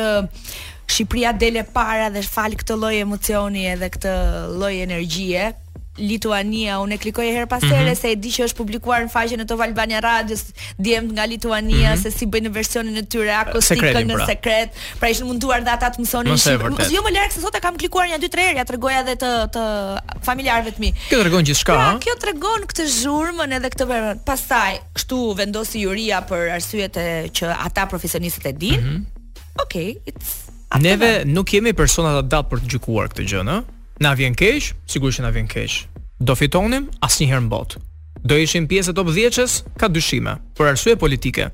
[0.92, 4.12] Shqipëria dele para dhe fal këtë lloj emocioni edhe këtë
[4.60, 5.44] lloj energjie
[5.94, 8.00] Lituania, unë e klikoj herë pas here mm -hmm.
[8.00, 10.44] se e di që është publikuar në faqen e Top Albania Radios,
[10.78, 12.02] djemt nga Lituania mm -hmm.
[12.02, 14.26] se si bëjnë versionin e tyre akustikën në pra.
[14.26, 14.68] sekret.
[15.00, 16.34] Pra ishin munduar dhe ata të mësonin
[16.90, 19.30] Jo më lart sot e kam klikuar një dy tre herë, ja tregoja edhe të
[19.54, 19.62] të
[20.22, 20.92] familjarëve të mi.
[21.08, 21.72] Kjo tregon gjithçka.
[21.74, 24.18] Pra, kjo tregon këtë zhurmën edhe këtë verën.
[24.24, 26.96] Pastaj, kështu vendosi juria për arsyet
[27.36, 28.80] që ata profesionistët e din.
[28.80, 29.62] Mm -hmm.
[29.64, 30.42] Okay, it's
[30.80, 33.60] Neve nuk jemi persona të adat për të gjykuar këtë gjë, ëh?
[34.02, 35.84] Na vjen keq, sigurisht që na vjen keq.
[36.24, 37.82] Do fitonim asnjëherë në botë.
[38.26, 40.34] Do ishim pjesë e top 10-s, ka dyshime.
[40.58, 41.50] Por arsye politike.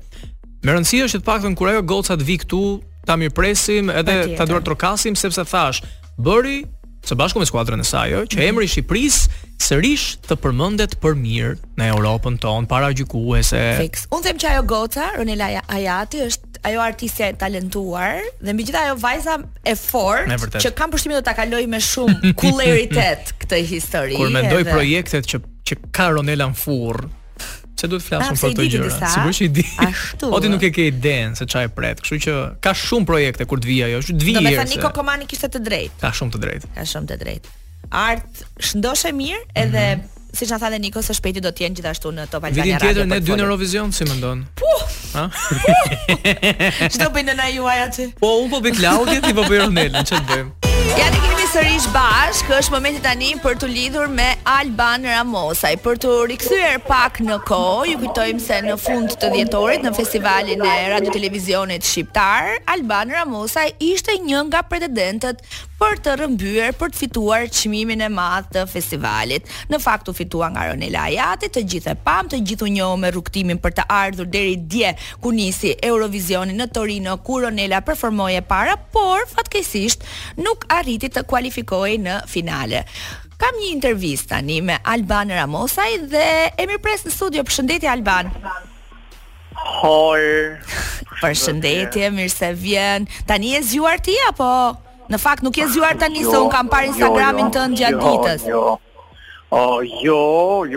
[0.65, 2.61] Me rëndësi është të paktën kur ajo gocat vi këtu,
[3.05, 5.81] ta mirpresim edhe ta duart trokasim sepse thash,
[6.21, 6.61] bëri
[7.09, 11.57] së bashku me skuadrën e saj, që emri i Shqipërisë sërish të përmendet për mirë
[11.79, 13.61] në Europën tonë paragjykuese.
[14.13, 18.83] Unë them që ajo goca, Ronela Ajati është ajo artiste e talentuar dhe mbi gjitha
[18.85, 24.19] ajo vajza e fortë që kam përshtimin do ta kaloj me shumë kulleritet këtë histori.
[24.21, 24.69] Kur mendoj edhe...
[24.73, 27.07] projektet që që ka Ronela në furrë,
[27.81, 29.09] Çe duhet të flasim për këtë gjëra.
[29.11, 29.65] Sigurisht që i di.
[29.85, 30.29] Ashtu.
[30.37, 32.03] Oti nuk e ke idenë se çfarë e pret.
[32.03, 34.03] Kështu që ka shumë projekte kur të vi ajo.
[34.05, 34.35] Që të vi.
[34.37, 35.99] Do të thani Kokomani kishte të drejtë.
[36.03, 36.71] Ka shumë të drejtë.
[36.77, 37.53] Ka shumë të drejtë.
[37.97, 40.29] Art shndoshe mirë edhe mm -hmm.
[40.37, 42.63] siç na tha dhe Niko se shpejti do të jenë gjithashtu në Top Albania.
[42.63, 44.37] Vitin tjetër ne dy në Eurovision si mendon.
[44.61, 44.71] Po.
[45.17, 45.23] Ha?
[46.93, 48.05] Çfarë bën ndonaj juaj aty?
[48.21, 50.51] Po, un po bëj Claudia, ti po bëj Ronel, ç'të bëjmë?
[51.01, 55.73] Ja ti kemi sërish bashk, është momenti tani për të lidhur me Alban Ramosaj.
[55.83, 60.63] Për të rikthyer pak në kohë, ju kujtojmë se në fund të dhjetorit në festivalin
[60.63, 65.43] e Radio Televizionit Shqiptar, Alban Ramosaj ishte një nga pretendentët
[65.81, 69.47] për të rrëmbyer për të fituar çmimin e madh të festivalit.
[69.71, 73.01] Në fakt u fitua nga Ronela Ajati, të gjithë e pam, të gjithë u njohën
[73.01, 78.37] me rrugtimin për të ardhur deri dje ku nisi Eurovisioni në Torino, ku Ronela performoi
[78.37, 80.05] e para, por fatkeqësisht
[80.45, 82.83] nuk arriti të kualifikoi në finale.
[83.41, 88.29] Kam një intervistë tani me Alban Ramosaj dhe e mirë pres në studio, përshëndetje Alban.
[89.81, 90.59] Hoj.
[91.21, 93.07] Përshëndetje, mirë se vjen.
[93.27, 94.51] Tani e zgjuar ti apo
[95.11, 97.55] në fakt nuk je zgjuar tani se un kam parë jo, Instagramin të jo, në
[97.57, 98.49] tënd gjatë jo, ditës.
[98.51, 98.79] Jo.
[100.05, 100.21] jo,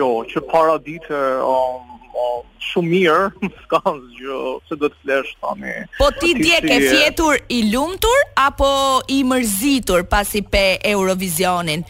[0.01, 1.84] jo, që para ditë um,
[2.15, 5.75] po shumë mirë, s'ka asgjë se do të flesh tani.
[5.99, 8.71] Po ti dje ke fjetur i lumtur apo
[9.11, 11.83] i mërzitur pasi pe Eurovisionin?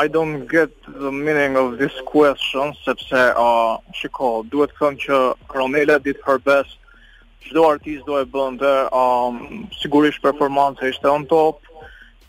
[0.00, 5.18] I don't get the meaning of this question sepse uh, shiko, duhet të them që
[5.54, 6.78] Romela did her best.
[7.44, 11.60] Çdo artist do e bën dhe um sigurisht performanca ishte on top.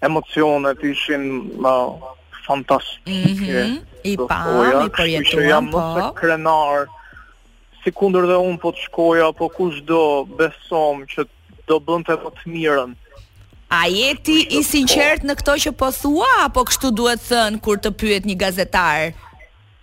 [0.04, 1.23] Emocionet ishin
[1.63, 1.95] uh,
[2.45, 3.34] fantastike.
[3.34, 3.80] Mm -hmm.
[4.04, 4.40] I pa,
[4.86, 5.78] i përjetuam, po.
[5.84, 6.86] Që jam krenar,
[7.84, 10.02] si kunder dhe unë po të shkoja, po kush do
[10.38, 11.28] besom që
[11.70, 12.96] do bënd të më të mirën.
[13.72, 17.94] A jeti i sinqert në këto që po thua, apo kështu duhet thënë kur të
[18.02, 19.14] pyet një gazetar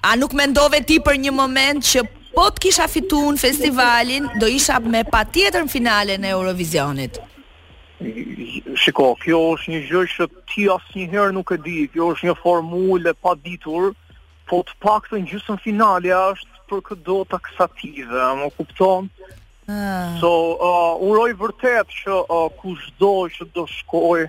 [0.05, 2.03] A nuk me ndove ti për një moment që
[2.35, 7.17] po të kisha fituar festivalin, do isha me pa tjetër në finale në Eurovisionit?
[8.79, 13.15] Shiko, kjo është një gjë që ti asë nuk e di, kjo është një formule
[13.19, 13.89] pa ditur,
[14.51, 19.09] po të pak të njësën finale është për këtë do të kësative, më kupton?
[19.69, 20.15] Hmm.
[20.23, 22.87] So, uh, uroj vërtet që uh, kush
[23.39, 24.23] që do shkoj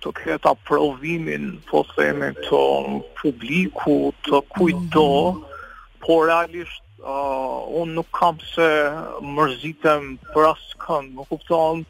[0.00, 2.60] të ketë aprovimin, po theme të
[3.20, 5.98] publiku, të kujdo, mm -hmm.
[6.04, 8.68] por realisht uh, unë nuk kam se
[9.36, 11.84] mërzitem për asë kënd, më kupton?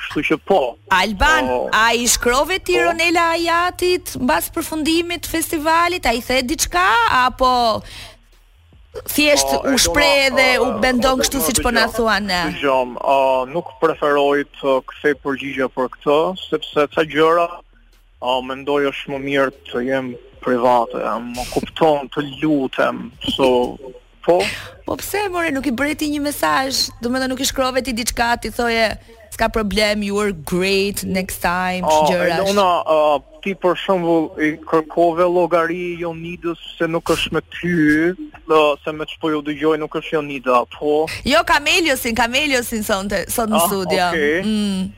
[0.00, 0.58] kështu që po.
[0.94, 1.66] Alban, po.
[1.74, 2.84] a i shkrove ti po.
[2.88, 6.84] Ronela Ajatit basë përfundimit festivalit, a i the diçka
[7.24, 7.82] apo
[9.10, 12.40] thjesht po, u shpreh uh, dhe u bendon kështu kështu siç po na thuan ne?
[12.56, 19.14] Dgjom, uh, nuk preferoj të kthej përgjigje për këtë, sepse të gjëra uh, mendoj është
[19.14, 20.08] më mirë të jem
[20.42, 21.04] private,
[21.36, 23.54] më kupton të lutem, so
[24.20, 24.34] Po.
[24.84, 26.90] Po pse more nuk i bëri ti një mesazh?
[27.00, 28.90] domethënë nuk i shkrove ti diçka, ti thoje,
[29.30, 32.34] s'ka problem, you are great next time, uh, ah, gjëra.
[32.42, 37.78] Elona, uh, ti për shembull i kërkove llogari Jonidës se nuk është me ty,
[38.50, 41.06] do se me çfarë u dëgjoj nuk është Jonida po.
[41.24, 44.10] Jo Kameliosin, Kameliosin sonte, sot në uh, studio.
[44.12, 44.44] Okay.
[44.44, 44.94] Mm.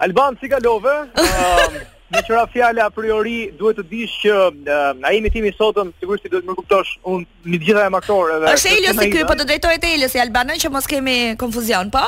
[0.00, 0.96] Alban si kalove?
[1.20, 5.92] Um, Në qëra fjale a priori duhet të dish që uh, a imi timi sotëm,
[6.00, 8.40] sigurisht ti duhet më kuptosh unë një gjitha e maktore.
[8.42, 12.02] Dhe, është Elios po të drejtohet Elios i Albanën që mos kemi konfuzion, po?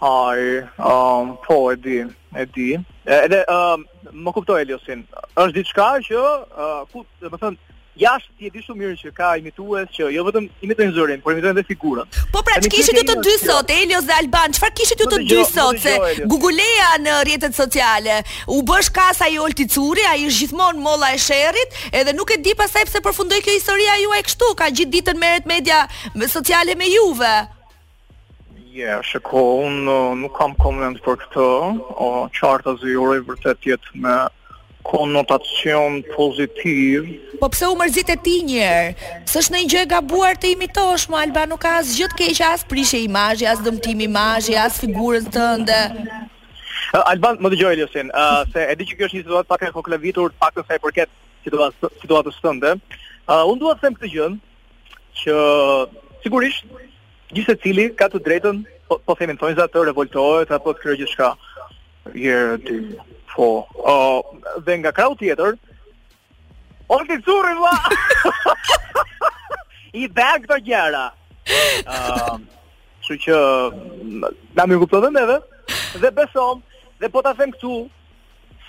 [0.00, 0.38] har
[0.78, 1.96] um, po e di
[2.36, 2.68] e di
[3.24, 3.86] edhe um,
[4.26, 7.56] më kuptoj Eliosin është diçka që uh, ku të them,
[8.02, 11.32] jashtë ti e di shumë mirë që ka imitues që jo vetëm imitojnë zërin, por
[11.32, 12.10] imitojnë edhe figurën.
[12.34, 14.52] Po pra, çka kishit ju të dy sot, Elios dhe Alban?
[14.58, 15.94] Çfarë kishit ju të dy sot se
[16.32, 18.18] Guguleja në rrjetet sociale
[18.52, 22.40] u bësh kasa i Olti Curi, ai është gjithmonë molla e sherrit, edhe nuk e
[22.44, 25.84] di pastaj pse përfundoi kjo historia juaj kështu, ka gjithë ditën merret media
[26.36, 27.34] sociale me juve.
[28.76, 31.44] Ja, yeah, shëko, unë nuk kam komend për këtë,
[32.04, 34.16] o qartë a zyurej vërtet jetë me
[34.84, 37.06] konotacion pozitiv.
[37.40, 40.50] Po pëse u mërzit e ti njerë, së shë në një gjë e gabuar të
[40.58, 44.10] imitosh, mu alba nuk ka asë gjëtë keqë, asë prishe i as asë dëmtimi
[44.52, 45.80] i asë figurën të ndë.
[47.08, 49.72] alba, më dëgjoj, Eliosin, uh, se e di që kjo është një situatë pak e
[49.72, 51.08] koklavitur, pak të sej përket
[52.02, 52.76] situatës të ndë.
[53.24, 55.46] Uh, unë duhet të them këtë gjënë, që
[56.26, 56.84] sigurisht
[57.34, 60.82] gjithë se cili ka të drejtën, po, po themi në tojnë të revoltohet, apo të
[60.82, 61.30] kërë gjithë shka,
[62.24, 62.76] jërë të
[63.32, 63.94] po, o,
[64.64, 65.56] dhe nga krau tjetër,
[66.88, 68.34] o të curi, va!
[69.96, 71.06] I bag të gjera!
[71.86, 72.36] Uh,
[73.06, 73.38] që që,
[74.58, 75.40] na më kuptë dhe neve,
[76.02, 76.62] dhe besom,
[77.00, 77.74] dhe po ta them këtu,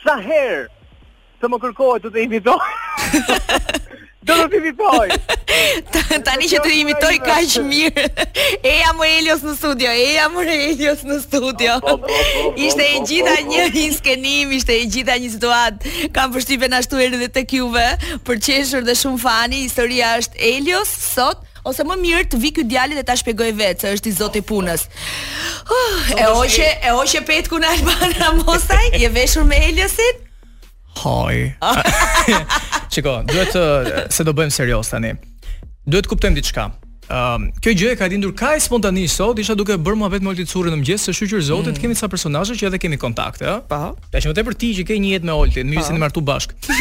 [0.04, 0.66] sa herë,
[1.42, 3.74] të më kërkohet të të imitohet,
[4.28, 5.08] Do të të imitoj
[6.28, 8.04] Tani që të imitoj ka që mirë
[8.72, 12.86] Eja më Elios në studio Eja më Elios në studio ah, po, po, po, Ishte
[12.90, 17.30] e gjitha një inskenim Ishte e gjitha një situat Kam përshqipe në ashtu erë dhe
[17.40, 17.88] të kjuve
[18.28, 18.44] Për
[18.90, 23.02] dhe shumë fani Historia është Elios sot ose më mirë të vi ky djalë dhe
[23.10, 24.86] ta shpjegoj vetë se është i i punës.
[25.78, 30.24] Uh, e hoqe, e hoqe petkun Albana Mosaj, je veshur me Eliosit
[31.06, 31.52] Hi.
[32.90, 35.14] Çiko, duhet eh, se do bëjmë serioz tani.
[35.90, 36.70] Duhet të kuptojmë diçka.
[37.08, 40.74] Um, kjo gjë e ka lindur kaj spontanisht sot, isha duke bërë mua vetëm olticurën
[40.74, 41.80] në mëngjes, se shqyrë zotit, mm.
[41.80, 43.62] kemi disa personazhe që edhe kemi kontakte, ëh.
[43.72, 43.80] Po.
[44.12, 45.96] Ja që më tepër ti që ke një jetë me Oltin, mirë se po.
[45.96, 46.52] ne martu bashk.
[46.68, 46.76] po,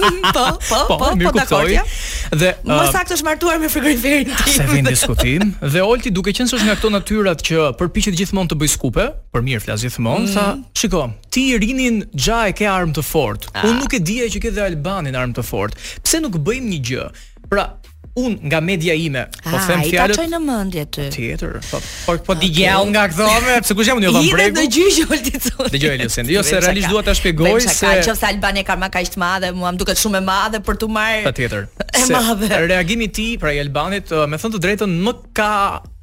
[0.00, 1.74] po, po, po, po dakord.
[1.76, 4.54] Dhe uh, më ehm, saktë është martuar me frigoriferin tim.
[4.54, 8.54] Se vin diskutim, dhe Olti duke qenë se është nga këto natyrat që përpiqet gjithmonë
[8.54, 10.36] të bëj skupe, për mirë flas gjithmonë, mm.
[10.36, 10.46] tha,
[10.80, 13.52] shiko, ti Irinin xhaj ke armë të fortë.
[13.52, 13.68] Ah.
[13.68, 15.86] Unë nuk e dija që ke dhe Albanin armë të fortë.
[16.06, 17.08] Pse nuk bëjmë një gjë?
[17.50, 17.68] Pra,
[18.22, 19.22] un nga media ime.
[19.50, 19.98] Po them fjalën.
[20.00, 21.06] Ah, Ai ta çoj në mendje ty.
[21.16, 21.52] Tjetër.
[21.70, 22.40] Po po, po okay.
[22.44, 24.52] digjell nga gdhome, pse kush jam unë jo dhom bregu.
[24.52, 25.72] Ide dëgjoj ulti thonë.
[25.76, 26.30] Dëgjoj Elisen.
[26.36, 29.22] Jo se realisht dua ta shpjegoj se ka qenë se Albania ka më kaq të
[29.22, 31.24] madhe, mua më duket shumë e madhe për tu marr.
[31.28, 31.68] Patjetër.
[31.96, 32.48] E madhe.
[32.68, 35.48] Reagimi i ti pra i Albanit, me thënë të drejtën, më ka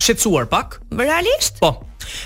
[0.04, 0.80] shqetësuar pak.
[0.98, 1.60] Realisht?
[1.64, 1.72] Po.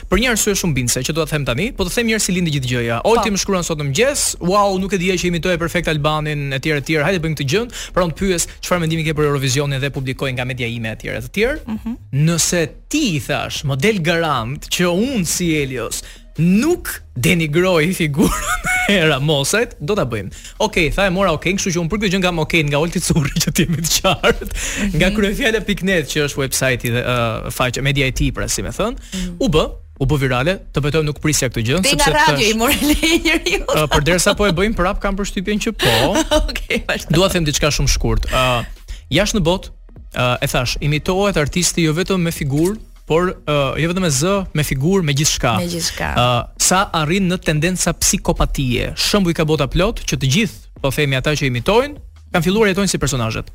[0.10, 2.52] Për një arsye shumë bindse që të them tani, po të them njëherë si lindi
[2.56, 2.96] gjithë gjëja.
[3.06, 3.24] Oj po.
[3.26, 6.48] ti më shkruan sot në mëngjes, wow, nuk e dija që imitoj e perfekt Albanin
[6.58, 6.96] etj etj.
[7.06, 7.62] Hajde bëjmë këtë gjë,
[7.94, 11.44] pra on pyes çfarë mendimi ke për Eurovisionin dhe publikoj nga media ime etj etj.
[11.70, 11.96] Mm -hmm.
[12.28, 16.02] Nëse ti i thash model garant që un si Helios
[16.38, 18.56] nuk denigroj figurën
[18.88, 20.30] e Ramosit, do ta bëjmë.
[20.64, 22.80] Okej, okay, tha mora okej, okay, kështu që un për këtë gjë nga okej nga
[22.82, 24.96] Olti Curri që ti më të qartë, mm -hmm.
[25.02, 28.94] nga kryefjala.net që është website-i dhe uh, faqja media e tij, pra si më thon,
[28.96, 29.36] mm -hmm.
[29.40, 29.56] u b
[30.00, 32.78] u bë virale, të betojmë nuk prisja këtë gjë, sepse nga radio tash, i morë
[32.90, 33.62] le njeriu.
[33.76, 35.92] Uh, Përderisa po e bëjmë prap kam përshtypjen që po.
[36.16, 37.12] okej, okay, vazhdo.
[37.16, 38.24] Dua të them diçka shumë shkurt.
[38.32, 38.66] Ë, uh,
[39.12, 39.68] jashtë në botë,
[40.16, 44.48] uh, e thash, imitohet artisti jo vetëm me figurë, por uh, jo vetëm me z,
[44.60, 45.54] me figurë, me gjithçka.
[45.64, 46.10] Me gjithçka.
[46.12, 48.90] Uh, sa arrin në tendenca psikopatie.
[49.00, 52.02] Shembuj ka bota plot që të gjithë, po themi ata që imitojnë,
[52.36, 53.48] kanë filluar jetojnë si personazhet.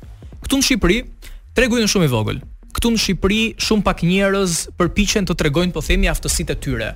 [0.47, 0.97] Ktu në Shqipëri
[1.55, 2.41] tregu janë shumë i vogël.
[2.73, 6.89] Ktu në Shqipëri shumë pak njerëz përpiqen të tregojnë po themi aftësitë e tyre.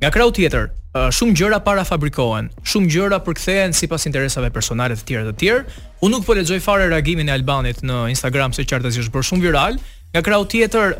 [0.00, 5.04] Nga krau tjetër, uh, shumë gjëra para fabrikohen, shumë gjëra përkthehen sipas interesave personale të
[5.10, 5.78] tjera të tjera.
[6.00, 9.44] Unë nuk po lexoj fare reagimin e Albanit në Instagram se çfarë është bërë shumë
[9.44, 9.76] viral.
[10.14, 10.94] Nga krau tjetër,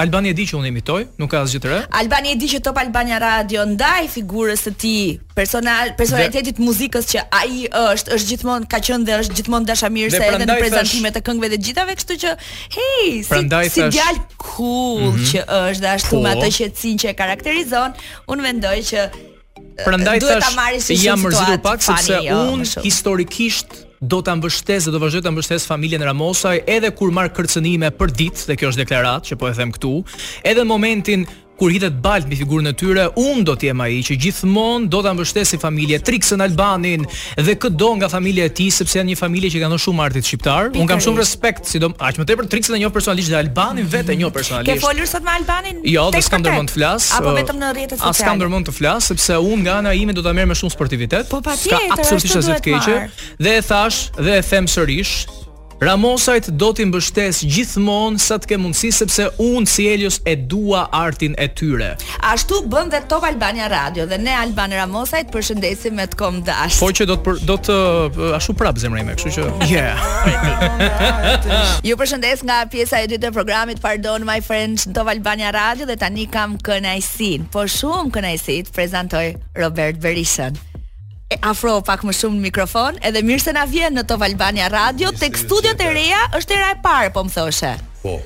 [0.00, 1.78] Albani e di që unë imitoj, nuk ka asgjë të rë.
[2.00, 4.92] Albani e di që Top Albania Radio ndaj figurës së ti,
[5.36, 10.22] personal, personalitetit muzikës që ai është, është gjithmonë ka qenë dhe është gjithmonë dashamirë se
[10.24, 12.32] edhe në prezantimet e këngëve të gjithave, kështu që
[12.78, 13.42] hey, si
[13.76, 14.00] si
[14.46, 15.26] cool mhm.
[15.34, 17.98] që është ashtu me atë qetësinë që e karakterizon,
[18.32, 19.08] unë mendoj që
[19.80, 25.20] Prandaj thash, jam mërzitur pak sepse jo, un historikisht do ta mbështesë dhe do vazhdoj
[25.26, 29.40] ta mbështes familjen Ramosaj edhe kur marr kërcënime për ditë, dhe kjo është deklaratë që
[29.42, 29.92] po e them këtu,
[30.48, 31.26] edhe në momentin
[31.60, 35.02] kur hitet balt me figurën e tyre, un do të jem ai që gjithmonë do
[35.04, 37.02] ta mbështesë si familje Trixën Albanin
[37.44, 40.30] dhe këdo nga familja e tij, sepse janë një familje që kanë dhënë shumë artit
[40.30, 40.70] shqiptar.
[40.80, 44.14] Un kam shumë respekt, sidom aq më tepër Trixën e njoh personalisht dhe Albanin vetë
[44.14, 44.72] e njoh personalisht.
[44.72, 45.82] Ke folur sot me Albanin?
[45.84, 47.10] Jo, do s'kam dërmon të flas.
[47.18, 48.16] Apo vetëm në rrjetet sociale.
[48.16, 50.72] As kam dërmend të flas, sepse un nga ana ime do ta merr me shumë
[50.72, 51.28] sportivitet.
[51.28, 52.98] Po patjetër, absolutisht asgjë të keqe.
[53.36, 55.14] Dhe e thash, dhe e them sërish,
[55.80, 60.82] Ramosajt do t'i mbështes gjithmonë sa të ke mundësi sepse unë si Elios e dua
[60.94, 61.94] artin e tyre.
[62.30, 66.76] Ashtu bën dhe Top Albania Radio dhe ne Alban Ramosajt përshëndesim me të kom dash.
[66.84, 67.76] Po që do të do të
[68.10, 69.46] uh, ashtu prap zemra ime, kështu që.
[69.70, 70.02] Yeah.
[71.86, 75.96] Ju përshëndes nga pjesa e dytë e programit Pardon My Friends Top Albania Radio dhe
[76.02, 77.48] tani kam kënaqësinë.
[77.54, 79.26] Po shumë kënaqësi të prezantoj
[79.62, 80.58] Robert Berishën
[81.38, 85.12] afro pak më shumë në mikrofon, edhe mirë se na vjen në Top Albania Radio,
[85.14, 87.74] tek studiot e reja është era e parë, po më thoshe.
[88.02, 88.16] Po.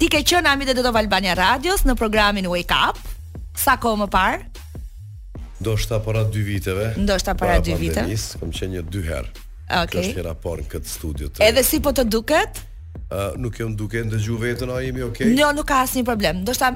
[0.00, 2.98] Ti ke qenë amit e Top Albania Radios në programin Wake Up,
[3.54, 4.40] sa kohë më parë?
[5.60, 6.88] Do shta para 2 viteve.
[6.96, 8.08] Do shta para 2 viteve.
[8.08, 8.52] Pandemis, vite.
[8.58, 9.30] qenë një dy herë.
[9.30, 9.84] Okej.
[9.84, 10.00] Okay.
[10.00, 11.44] Kështë një raport në këtë studio të...
[11.46, 12.64] Edhe si po të duket?
[13.10, 15.28] Uh, nuk jo në duke, në gjuhë vetën, a jemi okej?
[15.30, 15.38] Okay?
[15.38, 16.40] Jo, nuk ka asë një problem.
[16.48, 16.72] Do shta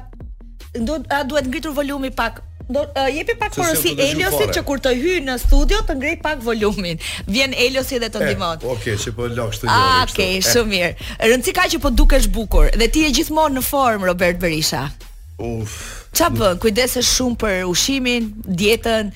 [0.73, 2.41] do a duhet ngritur volumi pak.
[2.69, 6.41] Do uh, jepi pak porosi Eliosit që kur të hy në studio të ngrej pak
[6.45, 6.97] volumin.
[7.29, 8.55] Vjen Eliosi dhe të eh, ndihmon.
[8.63, 9.75] Okej, okay, që po lok këtë gjë.
[9.75, 10.45] Okej, okay, eh.
[10.45, 10.93] shumë mirë.
[11.31, 14.87] Rëndsi ka që po dukesh bukur dhe ti je gjithmonë në form Robert Berisha.
[15.45, 15.77] Uf.
[16.15, 16.57] Ça bën?
[16.63, 19.13] Kujdesesh shumë për ushimin, dietën,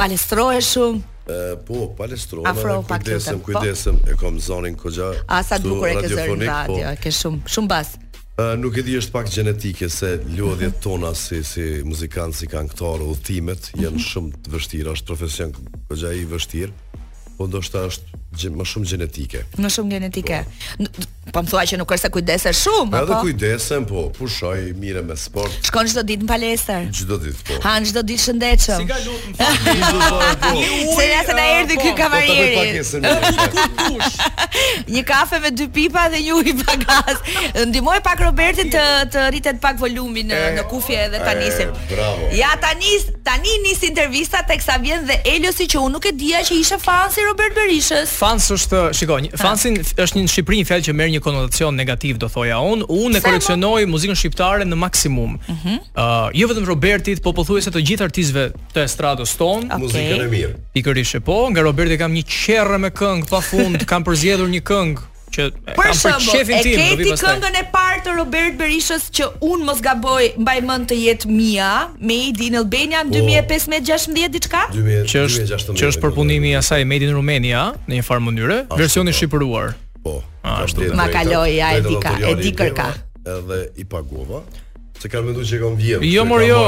[0.00, 1.04] palestrohesh shumë?
[1.28, 4.08] Uh, po, palestrova, Afro, kujdesem, pak kujdesem, po.
[4.08, 5.10] e kom zonin kogja.
[5.26, 6.38] A, ah, sa dukur e ke zërë po.
[6.48, 7.00] radio, po.
[7.04, 8.06] ke shumë, shumë basë
[8.58, 13.72] nuk e di është pak gjenetike se luajtjet tona si si muzikantë, si këngëtorë, udhimet
[13.74, 14.04] janë mhm.
[14.06, 15.56] shumë të vështira është profesion.
[15.90, 16.72] Qojei i vështirë,
[17.38, 19.42] por ndoshta është më shumë gjenetike.
[19.58, 20.44] Më shumë gjenetike.
[20.78, 21.06] Po
[21.38, 22.90] po më thua që nuk është se kujdese shumë.
[22.90, 23.04] apo?
[23.06, 23.22] Edhe po?
[23.26, 25.54] kujdesem, po, pushoj mirë me sport.
[25.68, 26.88] Shkon çdo ditë në palestër.
[26.98, 27.58] Çdo ditë, po.
[27.66, 28.82] Han çdo ditë shëndetshëm.
[28.82, 29.56] Si ka lutem.
[30.38, 30.50] Po.
[30.96, 32.82] Se ja se na erdhi ky po, po, kavajeri.
[34.92, 37.16] Një kafe me dy pipa dhe një ujë pa gaz.
[37.66, 41.72] Ndihmoj pak Robertin të të rritet pak volumin në në kufje edhe ta nisim.
[41.90, 42.28] Bravo.
[42.36, 42.90] Ja tani
[43.26, 47.20] tani nis intervista teksa vjen dhe Eliosi që unë nuk e dija që ishte fansi
[47.28, 48.08] Robert Berishës.
[48.22, 52.28] Fans është, shikoj, fansi është një në Shqipëri fjalë që merr një konotacion negativ do
[52.32, 55.36] thoja un, unë e koleksionoj muzikën shqiptare në maksimum.
[55.36, 55.84] Ëh, mhm.
[55.92, 59.84] uh, jo vetëm Robertit, po pothuajse të gjithë artistëve të estradës ton okay.
[59.84, 60.56] muzikën e mirë.
[60.78, 65.44] Pikërisht po, nga Roberti kam një çerrë me këngë pafund, kam përzgjedhur një këngë që
[65.76, 70.54] për tim e keti këngën e parë të Robert Berishës që un mos gaboj mbaj
[70.64, 71.68] mend të jetë mia,
[72.00, 74.62] Made in Albania në 2015-16 diçka?
[74.72, 75.12] 2016.
[75.52, 79.12] Që është që është përpunimi i asaj Made in Romania në një farë mënyrë, versioni
[79.12, 79.18] po.
[79.20, 79.76] shqipëruar.
[80.02, 80.22] Po.
[80.42, 82.88] Ah, A, ma kaloi ja e di ka, e di kërka.
[83.28, 84.40] Edhe i pagova.
[84.98, 86.02] Se kanë menduar që kam vjedhur.
[86.10, 86.58] Jo, mor jo.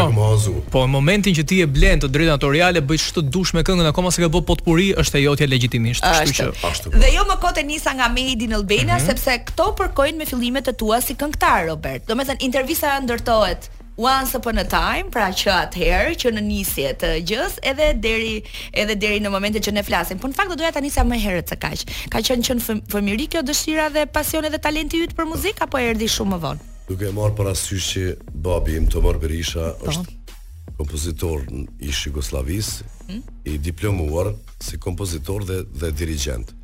[0.70, 3.88] Po në momentin që ti e blen të drejtën autoriale bëj çto dush me këngën
[3.90, 6.48] akoma se ka bë potpuri, është e jotja legjitimisht, kështu që.
[6.70, 6.92] Ashtu.
[6.94, 9.06] Dhe jo më kotë nisa nga Made in Albania mhm.
[9.10, 12.06] sepse këto përkojnë me fillimet e tua si këngëtar Robert.
[12.10, 13.66] Domethënë intervista ndërtohet
[14.00, 18.38] once upon a time, pra që atëherë që në nisi e të gjës, edhe deri
[18.80, 20.18] edhe deri në momentet që ne flasim.
[20.22, 21.82] Po në fakt do doja tani sa më herët se kaq.
[22.12, 25.83] Ka qenë që në fëmijëri kjo dëshira dhe pasioni dhe talenti yt për muzikë apo
[25.85, 26.68] erdhi shumë më vonë?
[26.88, 28.06] Duke marr parasysh që
[28.48, 29.90] babi im Tomar Berisha po.
[29.90, 31.44] është kompozitor
[31.85, 33.20] i Jugosllavisë, hmm?
[33.52, 34.33] i diplomuar
[34.64, 36.56] si kompozitor dhe dhe dirigjent.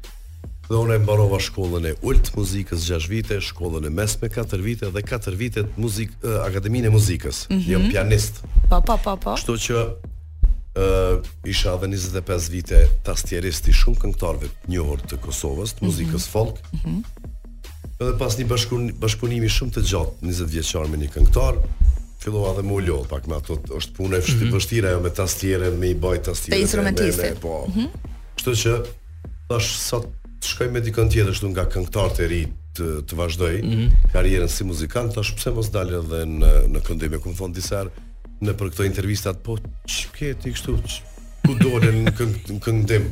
[0.66, 4.88] Dhe unë e mbarova shkollën e ultë muzikës 6 vite, shkollën e mesme 4 vite
[4.90, 7.44] dhe 4 vite muzik, uh, akademinë e muzikës.
[7.52, 7.90] Mm -hmm.
[7.90, 8.40] pianist.
[8.70, 9.34] Pa, po, pa, po, pa, po, pa.
[9.38, 9.76] Kështu që
[10.74, 12.88] uh, isha dhe 25 vite
[13.70, 15.86] i shumë këngëtarve njohur të Kosovës, të mhm.
[15.86, 16.32] muzikës mm -hmm.
[16.34, 16.56] folk.
[16.72, 17.02] Mm -hmm.
[18.00, 21.54] Edhe pas një bashkun, bashkunimi shumë të gjatë, 20 vjeqar me një këngëtar,
[22.18, 24.18] fillova dhe më ullohë, pak me ato është punë e
[24.54, 24.88] vështirë mm -hmm.
[24.90, 27.88] ajo me tastierën me i baj tastierën me instrumentistin po mm -hmm.
[28.36, 28.72] kështu që
[29.48, 30.06] thash sot
[30.40, 32.40] të shkoj me dikën tjetër shtu nga këngëtar të ri
[32.76, 34.12] të, të vazhdoj mm -hmm.
[34.12, 37.84] karrierën si muzikant, tash pse mos dalë edhe në në këndim me kumfon disa
[38.40, 39.56] në për këto intervista po
[39.88, 40.76] ç'ke ti kështu?
[41.46, 43.04] Ku dolën në këngë në këngëtim?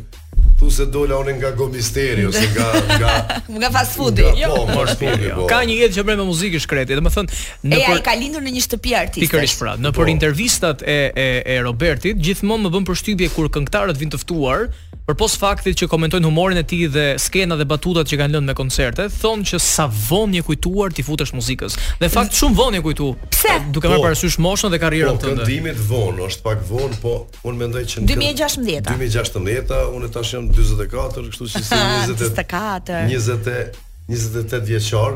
[0.64, 3.12] Tu se dola unë nga gomisteri ose nga nga
[3.58, 4.16] nga fast food.
[4.38, 5.10] Jo, po, është po,
[5.44, 5.48] po.
[5.50, 8.62] Ka një jetë që bën me muzikë shkreti, domethënë, në ai ka lindur në një
[8.70, 9.28] shtëpi artistike.
[9.28, 10.14] Pikërisht pra, në për po.
[10.14, 14.68] intervistat e e e Robertit, gjithmonë më bën përshtypje kur këngëtarët vinë të ftuar,
[15.04, 18.56] përpos faktit që komentojnë humorin e tij dhe skenat dhe batutat që kanë lënë me
[18.56, 21.76] koncerte, thonë që sa vonë e kujtuar ti futesh muzikës.
[22.00, 22.38] Dhe fakt mm.
[22.40, 23.10] shumë vonë e kujtu.
[23.34, 23.52] Pse?
[23.68, 24.06] Duke marrë po.
[24.08, 25.44] parasysh moshën dhe karrierën po, tënde.
[25.44, 27.12] Po, ndimit vonë, është pak vonë, po
[27.44, 28.88] unë mendoj që 2016.
[28.88, 33.06] 2016, unë tash jam 24, kështu që si 24.
[33.10, 35.14] 20 28 vjeçor,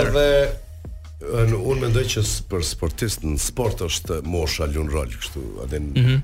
[1.32, 2.22] Edhe, unë mendoj që
[2.52, 6.24] për sportistën sport është mosha lund rol kështu, a den mm -hmm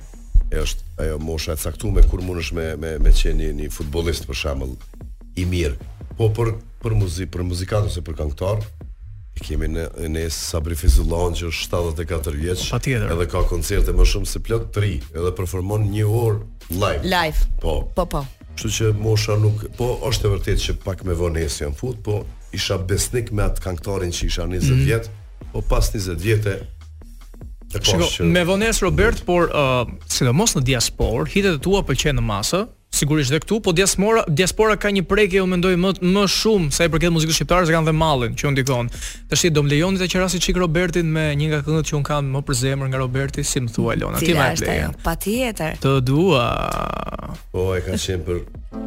[0.51, 4.73] është ajo mosha e caktuar kur mundesh me me me qenë një futbollist për shembull
[5.39, 5.75] i mirë.
[6.17, 8.63] Po për për muzik, për muzikant ose për këngëtar,
[9.35, 12.65] e kemi në në Sabri Fizullon që është 74 vjeç.
[12.75, 13.07] Patjetër.
[13.15, 16.43] Edhe ka koncerte më shumë se plot 3, edhe performon një orë
[16.75, 17.07] live.
[17.07, 17.45] Live.
[17.63, 17.77] Po.
[17.95, 18.25] Po po.
[18.51, 22.25] Kështu që mosha nuk, po është e vërtet që pak me vonesë jam fut, po
[22.57, 24.85] isha besnik me atë këngëtarin që isha 20 mm -hmm.
[24.85, 25.09] vjet,
[25.53, 26.57] po pas 20 vjetë
[27.79, 28.25] Po, shiko, që...
[28.31, 32.25] Me vones Robert, por uh, si mos në diaspor, hitet e tua për qenë në
[32.27, 32.61] masë,
[32.91, 36.85] sigurisht dhe këtu, po diaspora, diaspora ka një preke u mendoj më, më shumë sa
[36.85, 38.91] i përket muzikës shqiptarës e kanë dhe malin që unë dikon.
[39.31, 42.33] Të do më lejoni të qërasi qikë Robertin me një nga këndët që unë kam
[42.35, 44.19] më përzemër nga Roberti, si më thua Elona.
[44.19, 44.25] lona.
[44.27, 45.79] Tila është ajo, pa tjetër.
[45.85, 46.45] Të dua.
[47.55, 48.43] Po, e kanë qenë për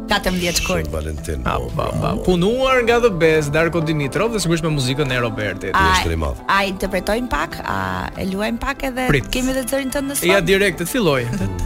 [0.07, 0.91] 14 kurt.
[0.91, 1.41] Valentin.
[1.43, 2.15] Pa, pa, pa.
[2.25, 5.71] Punuar nga The Best, Darko Dimitrov dhe sigurisht me muzikën e Robertit.
[5.73, 6.43] Ai është i madh.
[6.49, 7.79] Ai interpretojm pak, a
[8.17, 9.29] e luajm pak edhe Prit.
[9.33, 10.31] kemi edhe zërin tënd në sfond.
[10.33, 11.23] Ja direkt, të filloj.
[11.25, 11.57] Mm.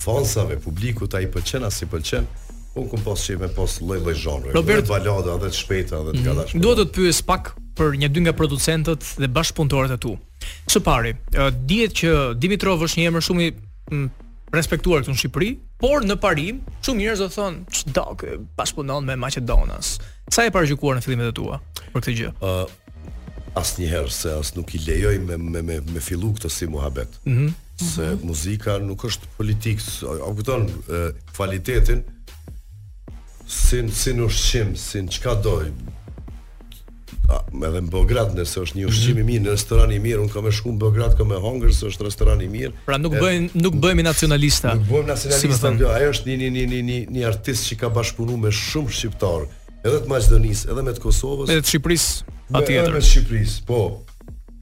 [0.00, 2.24] fansave, publikut ai pëlqen as i pëlqen.
[2.74, 4.88] unë kum pas çe me pas lloj lloj zhanre, Robert...
[4.88, 6.54] balada edhe të shpejta edhe të gatash.
[6.54, 6.62] Mm -hmm.
[6.62, 7.42] Duhet të të pyes pak
[7.76, 10.12] për një dy nga producentët dhe bashkëpunëtorët e tu.
[10.72, 11.12] Së pari,
[11.68, 12.10] dihet që
[12.42, 13.48] Dimitrov është një emër shumë i
[14.58, 15.50] respektuar këtu në Shqipëri,
[15.82, 18.26] por në Parim shumë njerëz do thonë ç'do ky
[18.58, 19.86] bashkëpunon me Maqedonas.
[20.34, 21.60] Sa e parajgjuar në fillimet e tua
[21.92, 22.30] për këtë gjë?
[22.40, 22.48] Ë,
[23.58, 27.08] asnjëherë se as nuk i lejoj me me me, me fillu këtë si muhabet.
[27.24, 27.86] Mm -hmm.
[27.94, 28.26] Se mhm.
[28.28, 30.68] muzika nuk është politik, a kupton
[31.36, 32.02] kvalitetin,
[33.46, 35.66] sin sin ushqim, sin çka doj.
[37.28, 37.36] A,
[37.68, 39.20] edhe në Beograd nëse është një ushqim mhm.
[39.20, 41.86] i mirë, në restoran i mirë, un kam shku në Beograd kam me hunger se
[41.86, 42.72] është restoran i mirë.
[42.86, 44.74] Pra nuk bëjmë nuk bëhemi nacionalista.
[44.74, 45.76] Nuk bëhemi nacionalista.
[45.78, 49.46] Si ajo është një një një një një artist që ka bashkëpunuar me shumë shqiptarë
[49.84, 52.76] edhe të Maqedonisë, edhe me të Kosovës, edhe të Shqipërisë atjetër.
[52.76, 53.80] Edhe me të Shqipërisë, po.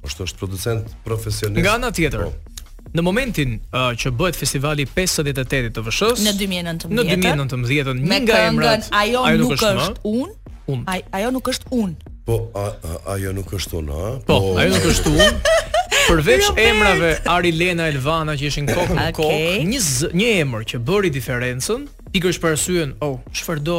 [0.06, 2.22] Është është producent profesionist Nga ana tjetër.
[2.30, 2.68] Po.
[2.96, 8.38] Në momentin uh, që bëhet festivali 58 të VSH-s në 2019, në 2019, një nga
[8.48, 10.32] emrat ajo nuk, nuk është unë.
[10.70, 10.80] Un.
[10.88, 12.08] ajo nuk është unë.
[12.30, 13.94] Po, a, a, ajo nuk është unë,
[14.24, 15.56] Po, po, ajo nuk është unë.
[16.08, 19.62] Përveç emrave Ari Lena Elvana që ishin kokë në kokë, okay.
[19.68, 19.80] një,
[20.20, 23.76] një emër që bëri diferencën, pikërsh për arsyen, oh, qëfar do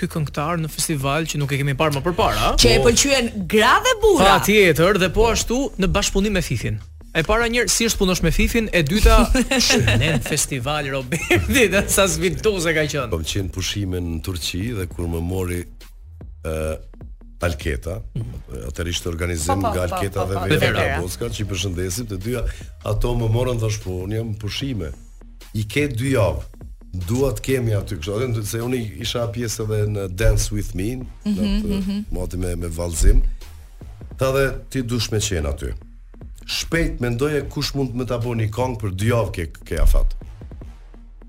[0.00, 2.58] ky këngëtar në festival që nuk e kemi parë më përpara, ëh.
[2.62, 4.36] Që e po- pëlqyen gra dhe burra.
[4.40, 6.80] Patjetër, dhe po ashtu në bashkëpunim me Fifin.
[7.14, 9.20] E para njërë, si është punosh me Fifin, e dyta,
[10.02, 13.12] në festival Roberti dhe sa zvintuze ka qënë.
[13.12, 16.58] Po më qenë pushime në Turqi dhe kur më mori e,
[17.44, 18.38] Alketa, mhm.
[18.70, 22.16] atër ishte organizim nga Alketa pa, pa, pa, dhe Vera dhe që i përshëndesim, të
[22.24, 22.40] dyja,
[22.88, 24.88] ato më morën dhe shpo, unë jam pushime,
[25.60, 26.63] i ke dy javë,
[27.08, 30.90] dua të kemi aty kështu edhe se unë isha pjesë edhe në Dance With Me
[30.96, 31.96] në mhm, atë mhm.
[32.14, 33.24] moti me me vallëzim
[34.20, 35.72] ta dhe ti dush me qen aty
[36.46, 40.14] shpejt mendoje kush mund të më ta bëni këngë për dy javë ke afat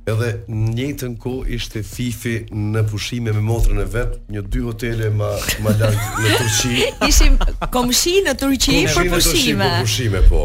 [0.05, 5.09] edhe në njëjtën kohë ishte Fifi në pushime me motrën e vet një dy hotele
[5.17, 5.31] më
[5.65, 7.41] më larg në Turqi ishim
[7.73, 10.43] komshi në Turqi për pushime komshi në për pushime po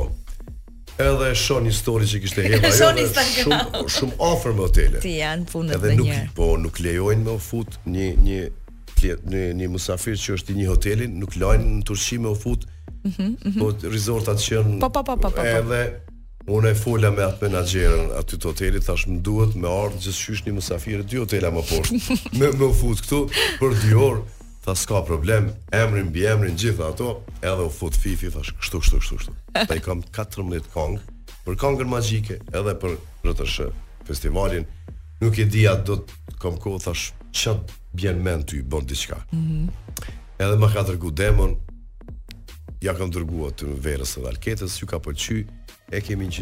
[1.05, 2.71] edhe e shon një që kishte Eva.
[2.77, 5.03] Shumë shumë ofër me otele.
[5.03, 8.41] Ti janë punët edhe nuk, Po, nuk lejojnë me ofut një, një,
[9.01, 12.67] një, një, një musafir që është i një hotelin, nuk lojnë në Turqi me ofut,
[13.61, 14.81] po resortat që janë...
[14.83, 15.49] Po, po, po, po, po.
[15.57, 15.83] Edhe
[16.51, 20.17] Unë e fulla me atë menagjerën aty të hotelit, thash më duhet me ardhë gjithë
[20.17, 23.19] shysh një mësafirë, dy hotela më poshtë, me më fut këtu,
[23.61, 24.23] për dy orë,
[24.71, 28.99] tha s'ka problem, emrin mbi emrin gjitha ato, edhe u fut Fifi thash kështu kështu
[29.03, 29.33] kështu kështu.
[29.67, 30.99] Pa i kam 14 kong
[31.47, 32.95] për kongën magjike edhe për
[33.27, 33.65] RTS
[34.07, 34.69] festivalin.
[35.21, 37.57] Nuk e di atë do të kam kohë thash ç'a
[37.99, 39.21] bjen mend ty bën diçka.
[39.33, 39.67] Mhm.
[39.67, 41.51] Mm edhe më ka dërgu demon
[42.81, 45.43] ja kam dërguar të në verës edhe alketës, ju ka përqy,
[45.93, 46.33] e kemi në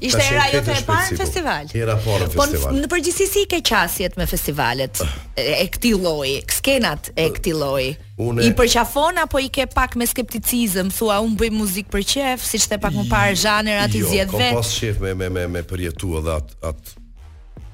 [0.00, 1.70] Ishte era jote e parë në festival.
[1.74, 2.66] Era po në festival.
[2.68, 5.00] Po në përgjithësi si ke qasjet me festivalet
[5.34, 7.94] e këtij lloji, skenat e këtij lloji.
[8.22, 8.44] Une...
[8.46, 12.68] I përqafon apo i ke pak me skepticizëm, thua unë bëj muzikë për qejf, siç
[12.70, 14.44] the pak më parë jo, zhanër i zihet vetë.
[14.44, 16.94] Jo, kompas shef me me me me përjetu edhe at at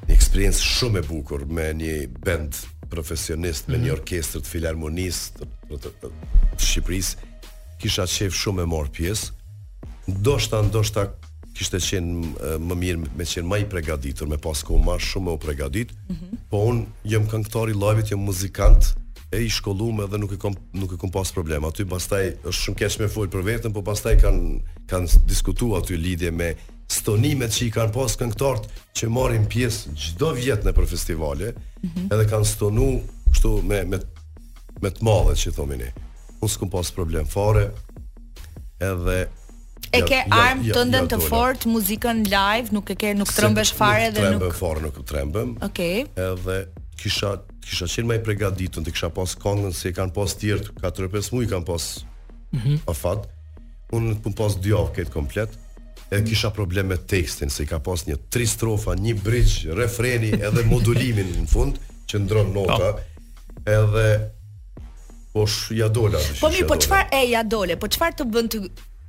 [0.06, 1.94] një eksperiencë shumë e bukur me një
[2.24, 2.62] band
[2.92, 3.98] profesionist me një mhm.
[3.98, 6.10] orkestër të filharmonisë të, të, të,
[6.54, 7.30] të Shqipërisë
[7.82, 9.32] kisha qef shumë e marr pjesë.
[10.08, 11.08] Ndoshta ndoshta
[11.54, 15.38] kishte qenë më mirë me qenë më i pregaditur, me pas kohë më shumë u
[15.44, 15.90] pregadit.
[16.10, 16.38] Mm -hmm.
[16.50, 18.82] Po un jam këngëtar i llajvit, jam muzikant
[19.34, 21.64] e i shkolluam edhe nuk e kam nuk e kam pas problem.
[21.64, 25.94] Aty pastaj është shumë keq me fol për veten, po pastaj kanë kanë diskutuar aty
[25.96, 26.48] lidhje me
[26.90, 28.64] stonimet që i kanë pas këngëtarët
[28.96, 32.06] që marrin pjesë çdo vit në për festivale, mm -hmm.
[32.14, 32.88] edhe kanë stonu
[33.32, 33.98] kështu me me
[34.82, 35.90] me të madhe që thonë ne.
[36.42, 37.64] Unë s'kam pas problem fare.
[38.80, 39.20] Edhe
[39.94, 43.12] E jo, ke jo, arm jo, të ndën të fort muzikën live, nuk e ke,
[43.16, 44.20] nuk trembesh fare dhe nuk.
[44.20, 45.52] Nuk trembem fort, nuk trembem.
[45.64, 46.06] Okej.
[46.24, 46.56] Edhe
[46.98, 47.34] kisha
[47.64, 51.12] kisha qenë më i përgatitur, të kisha pas këngën se kanë pas të tjerë 5
[51.14, 51.86] pesë muaj kanë pas.
[52.58, 52.80] Mhm.
[52.90, 53.28] Afat.
[53.94, 55.50] Unë të pun pas djovë këtë komplet
[56.12, 56.24] E mhm.
[56.26, 60.64] kisha probleme me tekstin Se i ka pas një tri strofa, një bridge, refreni Edhe
[60.66, 61.76] modulimin në fund
[62.08, 63.04] Që ndronë nota oh.
[63.74, 64.06] Edhe
[65.36, 68.64] Po shë jadola Po mi, po qëfar e jadole Po qëfar të bënd të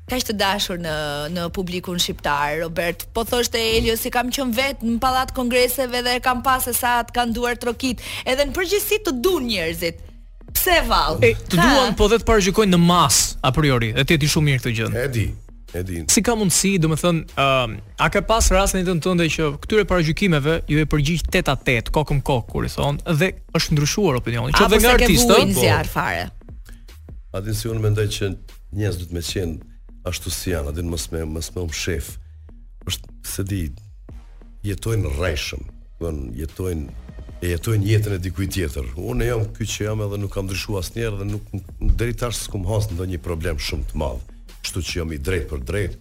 [0.10, 0.92] kaq të dashur në
[1.34, 2.60] në publikun shqiptar.
[2.62, 7.00] Robert, po thosh Elio si kam qen vet në pallat kongreseve dhe kam pasë sa
[7.08, 10.04] të kanë duar trokit, edhe në përgjithësi të duan njerëzit.
[10.56, 11.34] Pse vallë?
[11.50, 14.50] Të duan po dhe të parajgjojnë në mas a priori, dhe ti e di shumë
[14.52, 14.94] mirë këtë gjë.
[15.02, 15.26] E di.
[15.76, 15.98] E di.
[16.14, 20.60] Si ka mundësi, domethënë, ë uh, a ka pas rastin të tënde që këtyre parajgjykimeve
[20.72, 24.56] ju e përgjigj 8 a 8 kokëm kokë kur i thon dhe është ndryshuar opinioni.
[24.56, 26.04] Qoftë nga artistët apo.
[27.36, 29.74] Atë si unë mendoj që njerëzit duhet të qenë
[30.10, 32.12] ashtu si janë, atë mos më mos më um shef.
[32.86, 33.60] Është se di
[34.68, 35.66] jetojnë rreshëm,
[36.00, 36.88] do të jetojnë
[37.44, 38.90] e jetojnë jetën e dikujt tjetër.
[39.02, 42.66] Unë jam ky që jam edhe nuk kam ndryshuar asnjëherë dhe nuk deri tash s'kum
[42.70, 44.22] has ndonjë problem shumë të madh.
[44.66, 45.98] Kështu që jam i drejtë për drejt.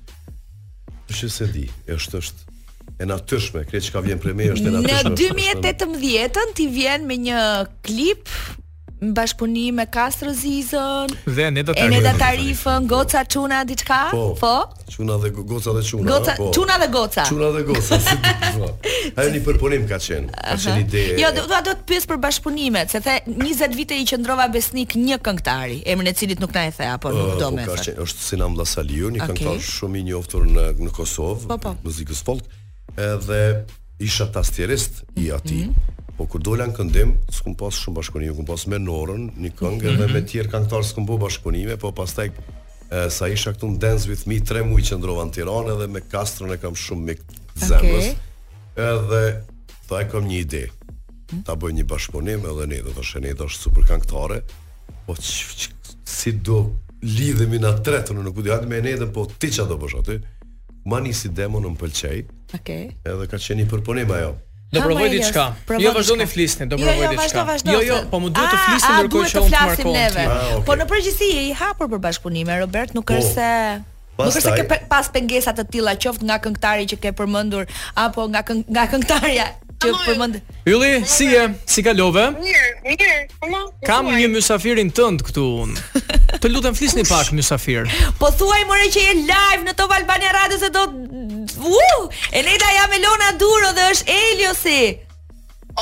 [1.13, 1.67] Është se di,
[1.99, 2.43] është është
[3.03, 5.11] E natyrshme, kreç ka vjen premier është e natyrshme.
[5.11, 7.41] Në 2018 ti vjen me një
[7.83, 8.29] klip
[9.05, 11.13] në bashkëpunim me Castro Zizën.
[11.37, 14.01] Dhe ne do të ne do tarifën Goca Çuna diçka?
[14.11, 14.35] Po.
[14.41, 14.55] po?
[14.91, 16.11] Çuna dhe Goca dhe Çuna.
[16.11, 16.51] Goca po.
[16.55, 17.25] Çuna dhe Goca.
[17.29, 18.89] Çuna dhe Goca.
[19.17, 20.31] Ai ni përpunim ka qenë.
[20.33, 21.05] Ka qenë ide.
[21.21, 24.97] Jo, do, do, do të pyes për bashkëpunimet, se the 20 vite i qëndrova besnik
[24.97, 27.67] një këngëtar, emrin e cilit nuk na e the apo nuk po, do më.
[27.69, 31.59] Po ka qenë, është Sinan Vllasaliu, një këngëtar shumë i njohur në në Kosovë, po,
[31.65, 31.75] po.
[31.85, 32.45] muzikës folk,
[32.97, 33.43] edhe
[34.01, 38.35] isha tastierist i ati Mm -hmm Po kur dola në këndim, s'kum pas shumë bashkëpunime,
[38.39, 42.13] kum pas me Norën, një këngë edhe me tjerë këngëtarë s'kum po bashkëpunime, po pas
[42.15, 42.29] taj
[43.11, 46.03] sa isha këtu në Dance With Me, tre muaj që ndrova në Tiranë edhe me
[46.07, 47.25] Kastron e kam shumë mik
[47.57, 48.13] të okay.
[48.93, 49.25] edhe
[49.91, 50.61] thaj e kam një ide,
[51.49, 54.39] ta bëj një bashkëpunime edhe një dhe të shenë është super këngëtare,
[55.09, 55.19] po
[56.15, 56.61] si do
[57.03, 60.21] lidhemi nga tretë në në me një dhe po ti që do bësh aty,
[60.93, 62.17] Mani si demo në më pëlqej
[62.59, 62.91] okay.
[63.09, 64.35] Edhe ka qeni përponim ajo
[64.75, 65.47] Do provoj diçka.
[65.79, 67.47] Jo vazhdoni flisni, do jo, provoj jo, diçka.
[67.71, 69.99] Jo, jo, po më duhet të flisni ndërkohë që unë të markoj.
[70.05, 73.19] Ah, po në përgjithësi i hapur për bashkëpunime, Robert, nuk po.
[73.19, 73.51] është se
[74.15, 77.65] Nuk është se ke pas pengesa të tilla qoftë nga këngëtari që ke përmendur
[77.99, 79.47] apo nga këng nga këngëtarja
[79.83, 80.37] që përmend.
[80.71, 81.43] Ylli, si je?
[81.67, 82.29] Si kalove?
[82.37, 83.81] Mirë, mirë.
[83.87, 85.83] Kam një mysafirin tënd këtu unë.
[86.39, 87.91] Të lutem flisni pak mysafir.
[88.21, 90.87] Po thuaj more që je live në Top Albania Radio se do
[91.67, 94.81] Uh, Eleda jam Elona Duro dhe është Eliosi.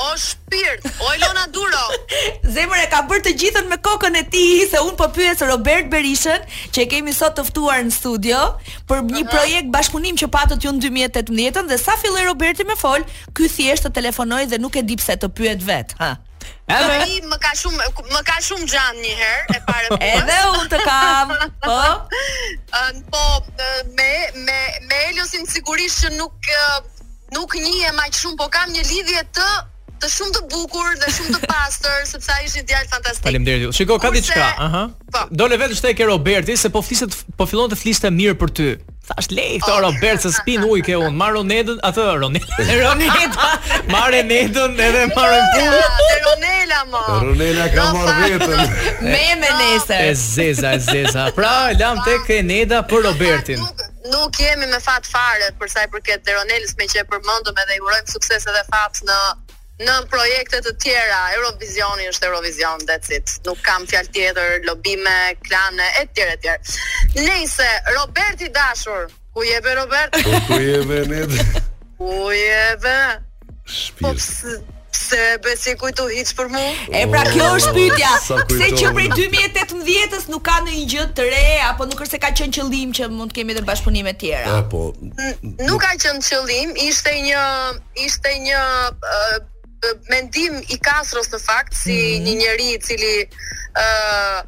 [0.02, 1.82] O shpirt, o Elona Duro.
[2.54, 5.90] Zemër e ka bërë të gjithën me kokën e ti se un po pyes Robert
[5.92, 8.38] Berishën, që e kemi sot të ftuar në studio
[8.88, 9.30] për një uh -huh.
[9.34, 13.00] projekt bashkunim që patët ju në 2018 dhe sa filloi Roberti me fol,
[13.36, 15.94] ky thjesht të telefonoj dhe nuk e di pse të pyet vet.
[15.98, 16.12] Ha.
[16.70, 19.96] Edhe i më ka shumë më ka shumë xham një herë e parë.
[20.12, 21.32] Edhe unë të kam.
[21.64, 21.80] Po.
[22.82, 23.24] Ëm po
[23.98, 24.10] me
[24.46, 24.60] me
[24.90, 26.50] me Eliosin sigurisht që nuk
[27.32, 29.48] nuk e aq shumë, po kam një lidhje të
[30.02, 33.24] të shumë të bukur dhe shumë të pastër sepse ai është një djalë fantastik.
[33.26, 33.74] Faleminderit.
[33.74, 34.86] Shikoj ka diçka, aha.
[35.12, 35.26] Po.
[35.30, 38.70] Dole vetë shtek e Roberti se po fliste po fillon të fliste mirë për ty.
[39.05, 43.32] Thash lej këto Robert se spin uj ke unë Marë Ronedën Atë Ronedën Ronedën
[43.88, 47.00] Marë Ronedën Edhe marë në punë Ronela mo.
[47.24, 48.74] Ronela ka marë vetën
[49.09, 53.66] Me me nesër E zeza E zeza Pra lam tek ke Neda për Robertin
[54.12, 58.11] Nuk jemi me fat fare përsa i përket Deronelis me që e edhe i urojmë
[58.14, 59.18] sukses edhe fat në
[59.80, 63.30] në projekte të tjera, Eurovisioni është Eurovision, that's it.
[63.46, 65.14] Nuk kam fjalë tjetër, lobime,
[65.46, 66.74] klane e të tjera të tjera.
[67.22, 70.12] Nëse Roberti dashur, ku je be Robert?
[70.12, 71.22] Po, ku je be ne?
[71.98, 73.00] Ku je be?
[74.02, 74.12] Po
[74.92, 76.62] pse besi kujtu hiç për mu?
[76.92, 78.10] E pra kjo është pyetja.
[78.50, 82.28] Pse që prej 2018-s nuk ka ndonjë gjë të re apo nuk është se ka
[82.36, 84.58] qenë qëllim që mund të kemi edhe bashkëpunime të tjera?
[84.72, 84.90] Po.
[85.64, 87.46] Nuk ka qenë qëllim, ishte një
[88.04, 88.60] ishte një
[90.10, 92.24] mendim i kasrës të fakt si mm -hmm.
[92.26, 94.38] një njeri i cili uh,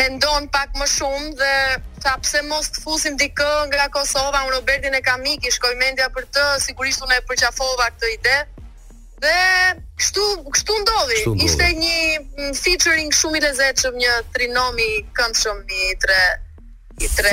[0.00, 1.56] mendon pak më shumë dhe
[2.04, 6.06] ta pse mos të fusim dikë nga Kosova, unë Robertin e kam ikë, shkoj mendja
[6.14, 8.36] për të, sigurisht unë e përqafova këtë ide.
[9.22, 9.36] Dhe
[10.00, 11.20] kështu kështu ndodhi.
[11.46, 16.20] Ishte një mm, featuring shumë i lezetshëm një trinomi këndshëm i tre
[16.98, 17.32] i tre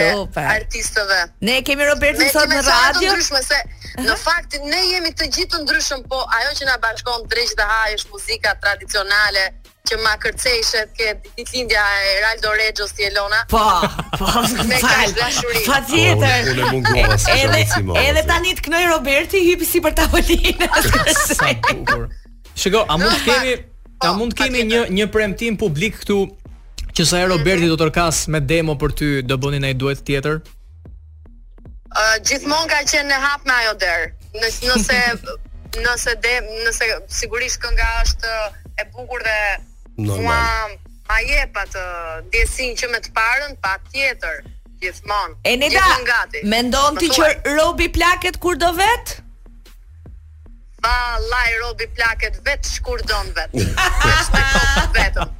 [0.56, 1.20] artistëve.
[1.48, 2.78] Ne kemi Robertin sot në radio.
[2.78, 3.60] Ne kemi të ndryshme se
[4.04, 7.68] Në fakt ne jemi të gjithë të ndryshëm, po ajo që na bashkon drejt të
[7.70, 9.44] haj është muzika tradicionale
[9.86, 13.44] që ma kërceshet ke ditëlindja e Raldo Rexhos ti Elona.
[13.54, 13.62] Po,
[14.20, 14.80] po, me
[15.20, 15.62] dashuri.
[15.70, 17.22] Patjetër.
[17.36, 20.92] Edhe edhe tani të knoj Roberti hipi sipër tavolinës.
[22.60, 26.20] Shiko, a mund të kemi a po, mund të kemi një një premtim publik këtu
[26.96, 30.04] që sa e Roberti do të rkas me demo për ty, do bëni ndaj duhet
[30.08, 30.44] tjetër?
[31.94, 34.08] Uh, gjithmonë ka qenë në hap me ajo derë.
[34.42, 35.00] Nëse nëse
[35.86, 36.34] nëse de,
[36.64, 38.34] nëse sigurisht kënga është
[38.82, 40.72] e bukur dhe mua
[41.10, 41.84] ma jep atë
[42.34, 44.42] diesin që me të parën patjetër
[44.82, 45.38] gjithmonë.
[45.46, 46.24] E nda.
[46.52, 49.20] Mendon ti që Robi plaket kur do vet?
[50.86, 53.56] laj Robi plaket vet kur don vet.
[54.96, 55.32] Vetëm.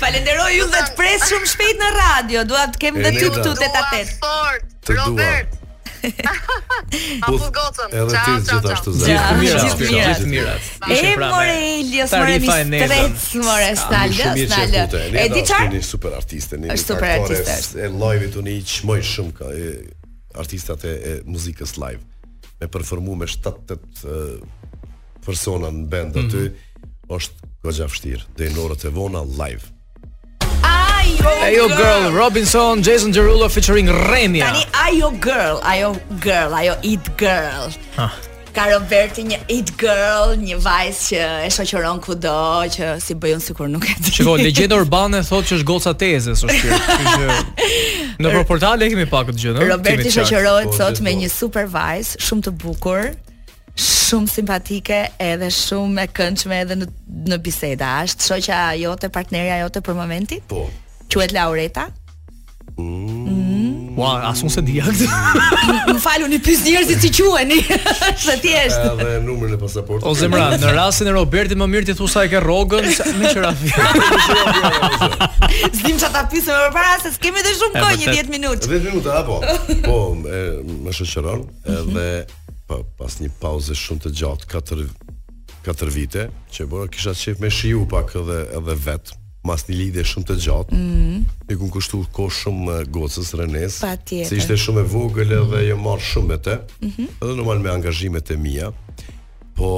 [0.00, 2.42] Falenderoj ju dhe të pres shumë shpejt në radio.
[2.50, 4.10] Dua të kem dhe ty këtu tetatet.
[4.90, 5.61] Robert, duha.
[7.20, 7.88] Apo zgocën.
[7.90, 9.34] Edhe ti gjithashtu zgjat.
[9.34, 10.54] Gjithë mirë, gjithë mirë.
[10.88, 11.32] Ishte pra me.
[11.32, 15.04] E more Elias, more mi stres, more Stalda, Stalda.
[15.22, 15.68] E di çfarë?
[15.78, 17.78] Është super artiste, një super artiste.
[17.86, 19.52] E live tu një çmoj shumë ka
[20.42, 20.96] artistat e
[21.28, 22.02] muzikës live.
[22.62, 24.04] Me performu me 7-8
[25.22, 26.42] persona në band aty
[27.12, 27.54] është mm.
[27.62, 28.26] goxha vështirë.
[28.38, 29.71] Dhe në orët e vona live.
[31.42, 34.38] Ayo girl, Robinson, Jason Derulo featuring Remy.
[34.38, 37.66] Tani Ayo girl, Ayo girl, Ayo it girl.
[38.52, 42.34] Ka Roberti një it girl, një vajzë që e shoqëron kudo,
[42.70, 44.12] që si bëjon sikur nuk e di.
[44.14, 47.40] Shikoj, legjenda urbane thotë që është goca teze, është kjo.
[48.20, 49.66] Në proportal e kemi pak të gjë, no?
[49.72, 51.22] Roberti shoqërohet po, sot me po.
[51.24, 53.08] një super vajzë, shumë të bukur,
[53.88, 56.90] shumë simpatike edhe shumë e këndshme edhe në
[57.32, 57.96] në biseda.
[58.06, 60.44] Është shoqja jote, partnerja jote për momentin?
[60.54, 60.68] Po.
[61.12, 61.88] Quhet Laureta.
[62.78, 63.94] Mm.
[63.96, 64.02] mm.
[64.02, 65.02] asun se di akt.
[65.92, 67.58] Më falu një pyes njerëzit si quheni.
[68.16, 68.62] Se ti je?
[68.72, 70.06] Edhe numrin e pasaportës.
[70.08, 72.88] O zemra, në rastin e Robertit më mirë ti thua sa e ke rrogën
[73.20, 73.74] me qrafi.
[75.76, 78.72] Zdim çata pyesëm më para se kemi të shumë kohë një 10 minutë.
[78.72, 79.38] 10 minuta apo?
[79.86, 80.00] Po,
[80.32, 80.42] e,
[80.86, 81.44] më shoqëron
[81.76, 82.08] edhe
[82.68, 84.92] pa, pas një pauze shumë të gjatë, 4
[85.68, 90.04] katër vite që bëra kisha çif me shiu pak edhe edhe vetë mas një lidhje
[90.06, 90.78] shumë të gjatë.
[90.78, 91.24] Mm.
[91.50, 95.64] E ku kushtu ko shumë gocës Renes, se ishte shumë e vogël edhe mm.
[95.72, 96.58] jo marr shumë me të.
[96.86, 97.08] Mm -hmm.
[97.22, 98.70] Edhe normal me angazhimet e mia.
[99.56, 99.72] Po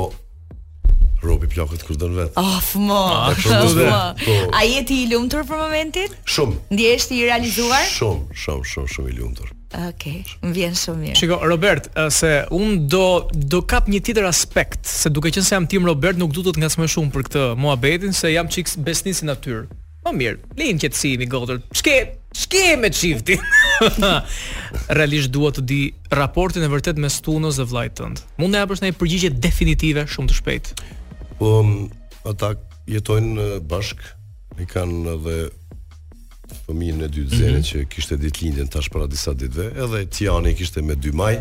[1.25, 2.33] robi plakët kur don vet.
[2.37, 3.01] Of mo.
[3.11, 4.33] Ah, po.
[4.55, 6.15] A jeti i lumtur për momentin?
[6.29, 6.61] Shumë.
[6.75, 7.85] Ndjehesh i realizuar?
[7.91, 9.51] Shumë, shumë, shumë, shumë i lumtur.
[9.75, 10.35] Okej, okay.
[10.47, 11.15] m'vjen shumë mirë.
[11.19, 15.67] Shiko Robert, se un do do kap një tjetër aspekt, se duke qenë se jam
[15.71, 19.17] tim Robert nuk duhet të ngas më shumë për këtë muhabetin, se jam çik besnin
[19.19, 19.67] si natyrë.
[20.05, 21.63] Po mirë, lejm qetësimi i gotër.
[21.73, 21.95] Ç'ke?
[22.35, 23.39] Ç'ke me çifti?
[24.99, 25.79] Realisht dua të di
[26.13, 28.21] raportin e vërtet me Tunos dhe vllajtënd.
[28.39, 30.85] Mund të në e përgjigje definitive shumë të shpejtë.
[31.39, 31.73] Po um,
[32.27, 32.55] ata
[32.91, 34.03] jetojnë bashk,
[34.63, 35.37] i kanë edhe
[36.67, 37.67] fëmijën e dytë Zeni mm -hmm.
[37.71, 41.39] që kishte ditëlindjen tash para disa ditëve, edhe Tiani kishte me 2 maj.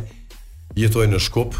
[0.75, 1.55] Jetojnë në Shkop.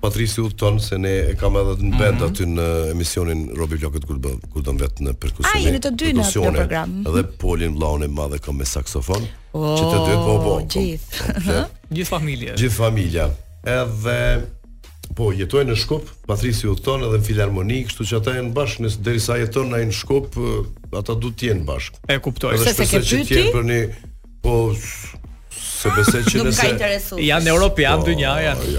[0.00, 2.24] Patrisi u thon se ne e kam edhe në bend mhm.
[2.24, 5.52] aty në emisionin Robi Lokët kur bë, kur do vet në perkusion.
[5.56, 7.06] Ai ah, ne të dy në program.
[7.06, 9.26] Edhe Polin vllahun e madh e ka me saksofon.
[9.52, 10.42] Oh, që të oh, dy po po.
[10.44, 10.66] po.
[10.74, 11.56] Gjithë.
[11.94, 12.52] Gjithë familja.
[12.54, 13.26] Gjithë familja.
[13.64, 14.18] Edhe
[15.14, 19.04] Po, jetoj në Shkup, Patrisi u edhe në filharmoni, kështu që ata janë bashkë, nëse
[19.06, 20.38] derisa jeton ai në Shkup,
[20.98, 22.00] ata du të jenë bashkë.
[22.08, 22.56] E kuptoj.
[22.62, 23.44] Se se ke pyeti?
[23.54, 23.82] Për një
[24.42, 24.56] po
[25.66, 27.20] se besoj që nëse nuk ka interesu.
[27.22, 28.70] Janë europian po, dynja, janë.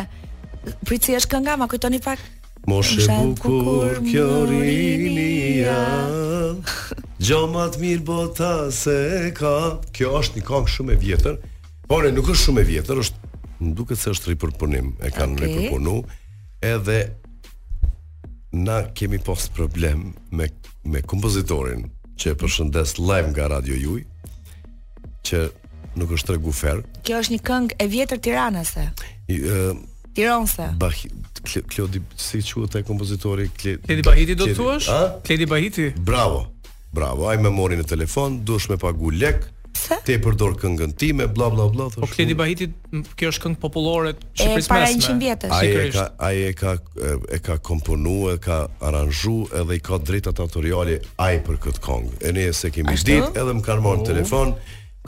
[0.87, 2.23] Pritsi është kënga, ma kujtoni pak.
[2.65, 5.77] Moshe bukur kjo rinia
[7.23, 8.95] Gjo më të mirë bota se
[9.37, 9.51] ka
[9.95, 11.35] Kjo është një kongë shumë e vjetër
[11.87, 13.17] Por e nuk është shumë e vjetër është,
[13.63, 15.45] Në duke se është ripërpunim E kanë okay.
[15.45, 15.97] ripërpunu
[16.67, 16.97] Edhe
[18.55, 20.47] Na kemi post problem Me,
[20.83, 21.87] me kompozitorin
[22.19, 24.01] Që e përshëndes live nga radio juj
[25.27, 25.39] Që
[25.95, 28.95] nuk është tregu Kjo është një këngë e vjetër tiranëse uh,
[30.17, 31.07] Tironëse Bahi,
[31.71, 34.87] Kledi, si që të e kompozitori Kledi, Kledi Bahiti do të tuash?
[35.27, 35.87] Kledi Bahiti?
[35.95, 36.49] Bravo
[36.95, 39.41] Bravo, ai më mori në telefon, duhesh me pagu lek.
[39.75, 39.97] Pse?
[40.07, 42.05] Ti përdor këngën time, bla bla bla, thosh.
[42.05, 42.69] Po Kledi Bahiti,
[43.19, 45.55] kjo është këngë popullore e para 100 vjetësh.
[45.57, 46.71] Ai e ka ai e ka
[47.37, 52.15] e ka komponuar, ka aranzhuar edhe i ka drejtat autoriale ai për këtë këngë.
[52.23, 54.09] E ne se kemi ditë, edhe më kanë marrë në oh.
[54.13, 54.55] telefon,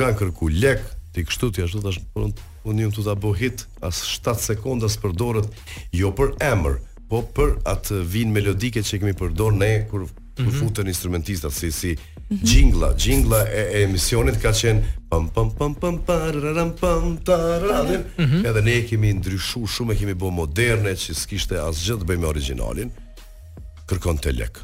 [0.02, 0.84] kanë kërku lek,
[1.16, 2.28] ti kështu ti ashtu tash po
[2.68, 5.48] unë jam bëj bohit as 7 sekonda s'përdoret
[5.96, 10.10] jo për emër, po për atë vin melodike që kemi përdor ne kur
[10.40, 10.54] mm -hmm.
[10.60, 11.98] futën instrumentistat si si
[12.44, 17.92] jingla, jingla e, e emisionit ka qenë pam pam pam pam pararam pam tararam.
[18.18, 18.46] Mm -hmm.
[18.48, 22.90] Edhe ne kemi ndryshu shumë, kemi bërë moderne që s'kishte asgjë të bëjmë origjinalin.
[22.90, 23.86] originalin.
[23.88, 24.56] Kërkon te lek.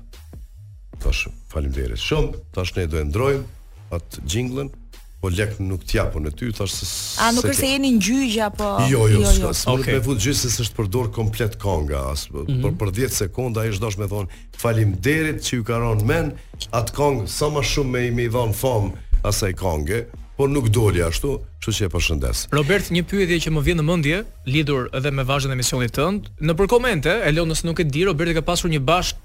[1.01, 1.21] Tash,
[1.51, 2.29] faleminderit shumë.
[2.53, 3.41] Tash ne do e ndrojm
[3.95, 4.69] atë jinglën
[5.23, 6.85] po lek nuk t'japu në ty, thash se...
[7.23, 8.71] A, nuk është se jeni në gjyjë, apo...
[8.91, 9.51] Jo, jo, jo, jo.
[9.55, 12.73] s'ka, s'më me se s'është përdor komplet konga, as, për, mhm.
[12.81, 16.33] për 10 sekonda, ai i shdosh me thonë, që ju karon men,
[16.75, 20.03] atë kongë, sa ma shumë me i mi dhonë fomë asaj konge,
[20.35, 22.39] por nuk doli ashtu, kështu që e përshëndes.
[22.51, 24.19] Robert, një pyetje që më vjen në mendje,
[24.49, 26.27] lidhur edhe me vazhdimin e misionit tënd.
[26.43, 29.22] Në përkomente, Elonës nuk e di, Robert e ka pasur një bashk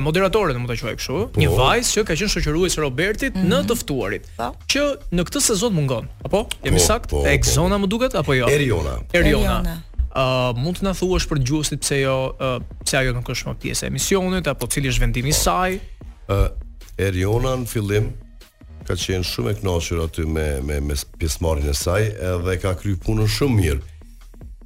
[0.00, 1.40] moderatore, do të quaj kështu, po.
[1.40, 3.48] një vajzë që ka qenë shoqëruese Robertit mm -hmm.
[3.52, 3.68] në mhm.
[3.70, 4.48] të ftuarit, po.
[4.72, 4.82] që
[5.16, 6.08] në këtë sezon mungon.
[6.24, 7.10] Apo jemi po, sakt?
[7.10, 7.26] Po, po.
[7.28, 7.84] Exona po.
[7.84, 8.46] më duket apo jo?
[8.48, 8.94] Eriona.
[9.12, 9.82] Eriona.
[10.14, 13.46] Ë uh, mund të na thuash për gjuhësit pse jo, uh, pse ajo nuk është
[13.48, 15.38] më pjesë e emisionit apo cili është vendimi i po.
[15.38, 15.78] saj?
[16.28, 16.50] Ë uh,
[16.98, 18.10] Eriona në fillim
[18.86, 22.98] ka qenë shumë e kënaqur aty me me me pjesëmarrjen e saj edhe ka kryer
[23.04, 23.80] punën shumë mirë.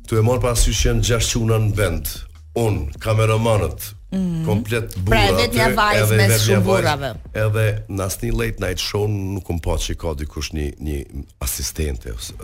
[0.09, 2.07] Tu e marr parasysh që janë 6 çuna në vend,
[2.55, 4.45] un kameramanët mm.
[4.47, 9.09] komplet burra pra vetë ja vajz edhe shumë burrave edhe në asnjë late night show
[9.11, 10.99] nuk kam pasur që ka dikush një një
[11.45, 12.37] asistente ose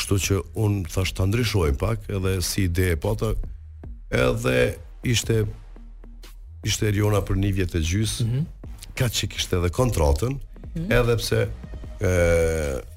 [0.00, 3.34] kështu që un thash ta ndryshojm pak edhe si ide e pata
[4.16, 4.56] edhe
[5.12, 5.42] ishte
[6.66, 8.44] ishte Riona për një vjet e gjys mm -hmm.
[8.98, 11.00] ka që kishte edhe kontratën mm -hmm.
[11.00, 11.40] edhe pse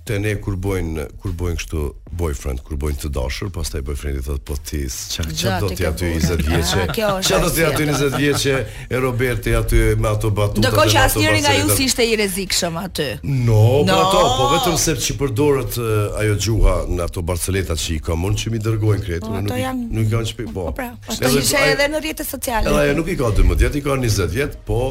[0.04, 1.82] te ne kur bojnë kur bojnë kështu
[2.22, 6.10] boyfriend, kur bojnë të dashur, pastaj boyfriendi thotë po ti ç'a ç'a do ti aty
[6.20, 6.86] 20 vjeçë.
[7.26, 8.56] Ç'a do të aty 20 vjeçë
[8.92, 10.70] e Roberti aty me ato batuta.
[10.74, 13.08] Do që asnjëri nga ju si ishte i rrezikshëm aty.
[13.24, 13.98] No, po no.
[13.98, 15.80] po ato, po vetëm se ti përdoret
[16.22, 19.30] ajo gjuha në ato barceleta që i kam unë që mi dërgojnë kretë.
[19.30, 19.88] Po, nuk, janë...
[19.98, 20.68] nuk kanë shpi, po.
[20.68, 22.76] Po pra, ato ishe edhe në rjetët sociale.
[22.84, 24.84] Edhe nuk i ka 12, i ka 20 vjet po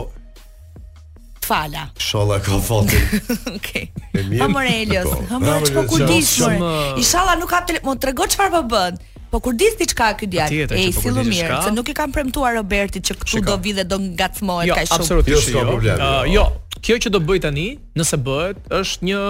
[1.53, 1.83] fala.
[1.99, 2.99] Inshallah ka fati.
[3.59, 3.85] Okej.
[3.91, 4.35] Okay.
[4.39, 8.61] Po Elios, po më çka ku dish uh, Inshallah nuk hap telefon, trego çfarë po
[8.71, 8.93] bën.
[9.31, 12.15] Po kur di diçka ky djalë, e i po sillu mirë, se nuk i kam
[12.15, 14.95] premtuar Robertit që këtu do vi dhe do ngacmohet jo, kaq shumë.
[14.95, 15.63] Jo, absolutisht jo.
[15.79, 16.15] jo.
[16.39, 16.45] Jo,
[16.85, 19.21] kjo që do bëj tani, nëse bëhet, është një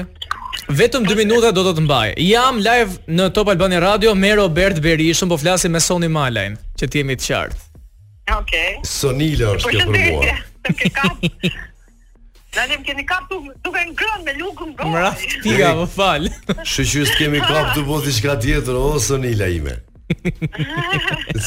[0.68, 2.08] Vetëm 2 minuta do të të mbaj.
[2.20, 6.88] Jam live në Top Albani Radio me Robert Berishën, po flasim me Soni Malajn, që
[6.92, 7.84] ti jemi të qartë.
[8.34, 8.34] Okej.
[8.38, 8.74] Okay.
[8.84, 10.34] Sonila është kjo për mua.
[10.68, 11.50] Po shëndetje.
[12.58, 14.92] Dalim keni kap tu duke ngrën me lukun gojë.
[14.92, 16.28] Mraft pika, më fal.
[16.74, 19.78] Shoqës kemi kap të bëj diçka tjetër o Sonila ime.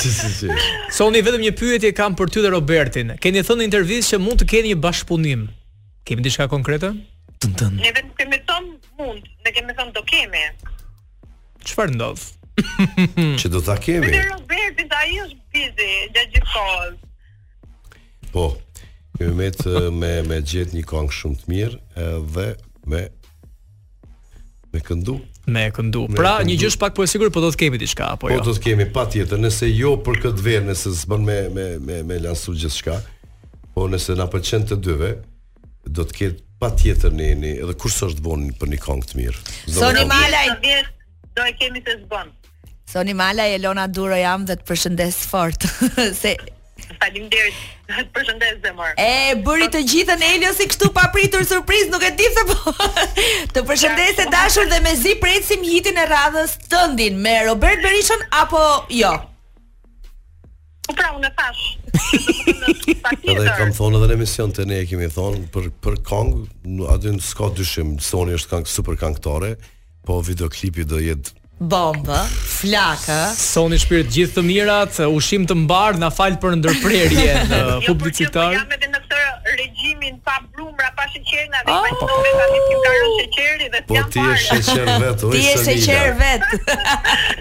[0.02, 0.50] si, si, si.
[0.98, 3.14] Soni, vetëm një pyetje kam për ty dhe Robertin.
[3.22, 5.46] Keni thënë në intervistë që mund të keni një bashkëpunim.
[6.10, 6.96] Kemi diçka konkrete?
[7.42, 7.78] Tën tën.
[7.86, 8.51] Ne vetëm kemi të
[9.12, 10.44] mund, ne kemi thënë do kemi.
[11.68, 12.28] Çfarë ndodh?
[13.42, 14.12] Që do ta kemi.
[14.14, 17.00] Ne Robertin ta ai është busy gjatë gjithë kohës.
[18.34, 18.46] Po.
[19.18, 22.48] Kemi me të me me gjet një këngë shumë të mirë edhe
[22.92, 23.04] me
[24.72, 25.18] me këndu.
[25.52, 26.04] Me këndu.
[26.12, 26.50] Me pra, këndu.
[26.52, 28.40] një gjë është pak po e sigurt, po do të kemi diçka apo po jo.
[28.40, 32.02] Po do të kemi patjetër, nëse jo për këtë verë, nëse s'bën me me me
[32.12, 33.00] me lansu gjithçka.
[33.76, 35.16] Po nëse na pëlqen të dyve,
[35.90, 39.08] do të ketë pa tjetër një një, edhe kur së është bonin për një kongë
[39.12, 39.44] të mirë?
[39.74, 40.82] Soni Malaj!
[41.38, 42.30] Do e kemi se zbon.
[42.92, 45.66] Soni Malaj, Elona Duro jam dhe të përshëndes fort.
[46.22, 46.36] se...
[47.00, 47.50] Falim dirë,
[47.88, 48.94] të përshëndes dhe morë.
[49.00, 52.76] E, bëri të gjithën Elio si kështu pa pritur surpriz, nuk e di se po.
[53.58, 57.82] të përshëndes e dashur dhe me zi prejtë si mjitin e radhës tëndin me Robert
[57.86, 58.62] Berishon apo
[58.94, 59.16] jo?
[60.92, 62.96] Po pra, unë e thash.
[63.24, 66.34] Po kam thonë edhe në emision të ne e kemi thonë për për Kang,
[66.92, 69.54] aty në Skot dyshim, Sony është kang super kangtore,
[70.08, 72.24] po videoklipi do jetë Bomba,
[72.58, 77.68] flaka Soni shpirt gjithë të mirat, ushim të mbar na falë për ndërprerje Në jo,
[77.78, 78.81] po po publicitar Jo, për
[81.12, 81.82] Ah.
[81.92, 85.46] po, ti ka rënë sheqeri dhe po, ti je sheqer vet oj ti
[85.84, 86.46] sheqer vet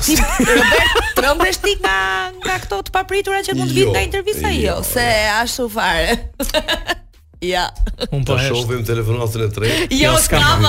[0.00, 4.06] Ti Robert trembesh ti nga nga këto të papritura që mund të vinë nga jo.
[4.06, 5.04] intervista jo, jo, se
[5.40, 6.40] ashtu fare.
[7.40, 7.70] Ja.
[8.12, 9.84] Un po shohim telefonatën e tretë.
[9.98, 10.60] Jo, jo s'kam.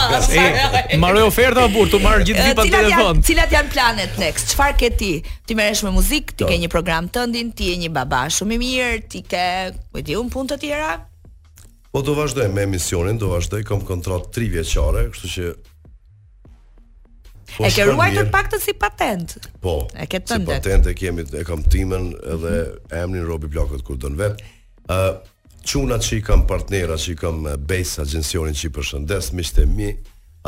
[0.98, 3.20] Mbaroj ofertën apo tu marr gjithë vipat uh, telefon.
[3.28, 4.54] cilat janë planet next?
[4.54, 5.10] Çfarë ke ti?
[5.20, 8.60] Ti merresh me muzikë, ti ke një program tëndin, ti je një baba shumë i
[8.62, 9.42] mirë, ti ke,
[9.92, 10.94] ku e di un punë të tjera?
[11.92, 15.50] Po do vazhdoj me emisionin, do vazhdoj kam kontratë 3 vjeçare, kështu që
[17.58, 19.34] Po e ke të pak të si patent.
[19.60, 19.74] Po.
[20.00, 22.96] E ke Si patent e kemi, e kam timen edhe mm -hmm.
[23.04, 24.40] emrin Robi Plakët kur don vet.
[24.88, 25.31] Ë, uh,
[25.64, 29.66] Quna që i kam partnera, që i kam base agjencionin që i përshëndes me shtë
[29.70, 29.92] mi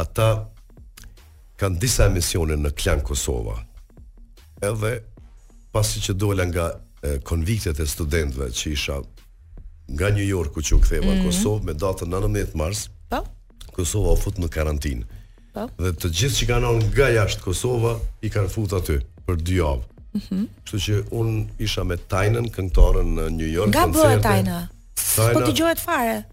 [0.01, 0.29] ata
[1.61, 3.59] kanë disa emisione në Klan Kosova
[4.65, 4.95] edhe
[5.73, 6.65] pasi që dola nga
[7.27, 8.97] konviktet e studentëve që isha
[9.93, 11.15] nga New Yorku që u ktheva mm -hmm.
[11.15, 11.27] në mhm.
[11.29, 13.19] Kosovë me datën 19 mars po.
[13.73, 15.05] Kosova u fut në karantinë
[15.53, 15.67] Po.
[15.83, 18.97] dhe të gjithë që kanë ardhur nga jashtë Kosova i kanë fut aty
[19.27, 19.83] për dy javë
[20.13, 24.57] Mm Kështu që unë isha me Tajnën, këngëtarën në New York Nga bëha Tajnë?
[25.33, 26.23] Po ti gjohet fare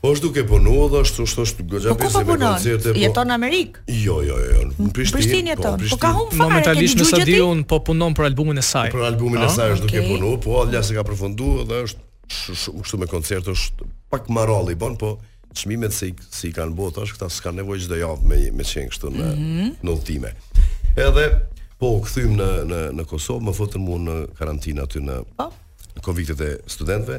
[0.00, 3.30] Po është duke punu dhe është është është gëgja po, ku me po, po jeton
[3.30, 3.82] në Amerikë?
[3.96, 7.20] Jo, jo, jo, jo, në Prishtin po, jeton, po, ka hum fare, Momentalisht në sa
[7.26, 10.04] di unë po punon për albumin e saj Për albumin e ah, saj është duke
[10.10, 14.96] punu Po adhja se ka përfundu dhe është Kështu me koncert është pak maralli bon,
[14.98, 15.16] po
[15.56, 19.28] çmimet se i kanë bot tash këta s'ka nevojë çdo javë me me kështu në
[19.28, 19.68] mhm.
[19.86, 20.32] Nëllëtime
[21.06, 21.28] Edhe
[21.78, 25.48] po u kthym në në në Kosovë, më futën mua në karantinë aty në po.
[26.04, 27.18] konviktet e studentëve.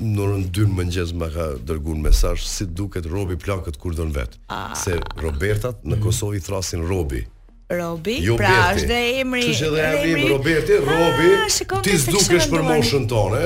[0.00, 4.12] në orën 2 në mëngjes më ka dërguar mesazh si duket Robi plakët kur don
[4.14, 4.36] vet.
[4.76, 6.02] Se Robertat në mm.
[6.04, 7.22] Kosovë i thrasin Robi.
[7.70, 9.44] Robi, jo pra është dhe emri.
[9.54, 13.44] Që dhe emri i Roberti, ah, Robi, ti s'dukesh për moshën tonë,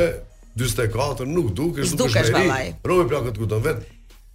[0.62, 2.30] 44 nuk dukesh, nuk dukesh.
[2.32, 3.82] Dukesh Robi plakët kur don vet.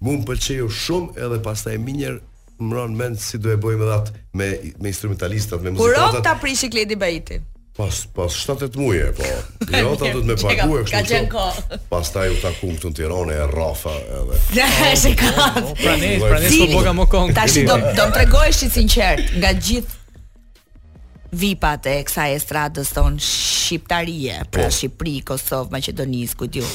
[0.03, 2.13] Mu më pëlqeu shumë edhe pastaj më një
[2.59, 4.47] më ron mend si do e bëjmë edhe atë me
[4.83, 6.19] me instrumentalistat, me muzikantët.
[6.19, 7.39] Kur ta prishi Kledi Baiti?
[7.79, 9.23] Pas pas 7-8 muaje, po.
[9.71, 10.55] Jo ta do të më e
[10.91, 11.77] kështu.
[11.87, 14.39] Pastaj u takum këtu në Tiranë e Rafa edhe.
[14.57, 17.31] Ja, është Pra ne, pra ne po boga më kon.
[17.37, 24.41] Tash do do të tregohesh i sinqert nga gjithë vipat e kësaj estradës ton shqiptarie,
[24.51, 24.75] pra po.
[24.75, 26.67] Shqipëri, Kosovë, Maqedonisë, ku diu.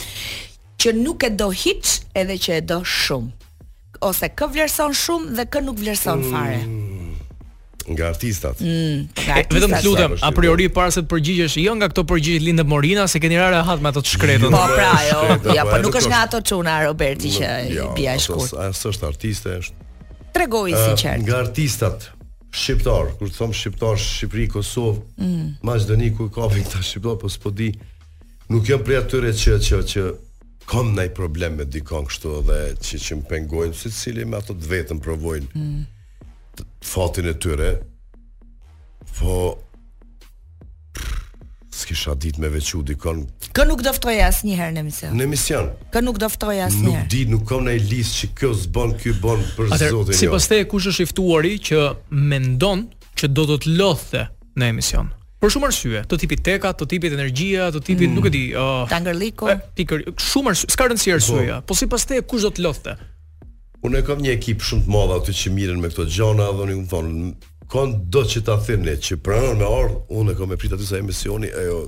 [0.80, 3.54] Që nuk e do hiç edhe që e do shumë.
[4.08, 6.60] Ose kë vlerëson shumë dhe kë nuk vlerëson fare.
[6.64, 6.93] Mm
[7.88, 8.56] nga artistat.
[8.62, 12.40] Mm, eh, vetëm të lutem, a priori para se të përgjigjesh jo nga këto përgjigje
[12.46, 14.52] Lindë Morina, se keni rarë hat me ato të shkretën.
[14.54, 15.22] Po pra, jo,
[15.58, 18.54] ja, po, po nuk është nga ato çuna Roberti që i bia shkurt.
[18.54, 19.88] Jo, është artiste, është.
[20.34, 21.22] Tregoi eh, sinqert.
[21.28, 22.08] Nga artistat
[22.54, 25.46] shqiptar, kur të thom shqiptar, Shqipëri, Kosovë, mm.
[25.66, 27.72] Maqedoni ku ka vënë këta shqiptar, po s'po di.
[28.52, 30.06] Nuk jam prej atyre që që që
[30.68, 34.70] kam ndaj problem me dikon kështu edhe që që më pengojnë secili me ato të
[34.70, 35.50] vetëm provojnë.
[35.52, 35.82] Mm
[36.84, 37.70] fatin e tyre
[39.16, 39.56] po
[41.74, 43.24] s'kisha ditë me veçu dikon
[43.56, 47.46] kë nuk doftoj asnjëherë në emision në emision kë nuk doftoj asnjëherë nuk di nuk
[47.50, 50.50] kam ai listë që kjo s'bën ky bon për Atër, zotin atë sipas jo.
[50.54, 51.82] te kush është i ftuari që
[52.30, 52.84] mendon
[53.18, 54.26] që do të lodhte
[54.60, 55.10] në emision
[55.44, 58.20] për shumë arsye të tipit teka të tipit energjia të tipit mm.
[58.20, 58.84] nuk e di uh, ah.
[58.92, 62.68] tangërliku eh, pikë shumë arsye s'ka rëndësi arsyeja po, po sipas te kush do të
[62.68, 62.98] lodhte
[63.84, 66.64] Unë e kam një ekip shumë të madh aty që mirën me këto gjona, dhe
[66.64, 70.56] unë më kon do të ta thënë që pranon me ardh, unë e kam e
[70.60, 71.82] prit aty sa emisioni, ajo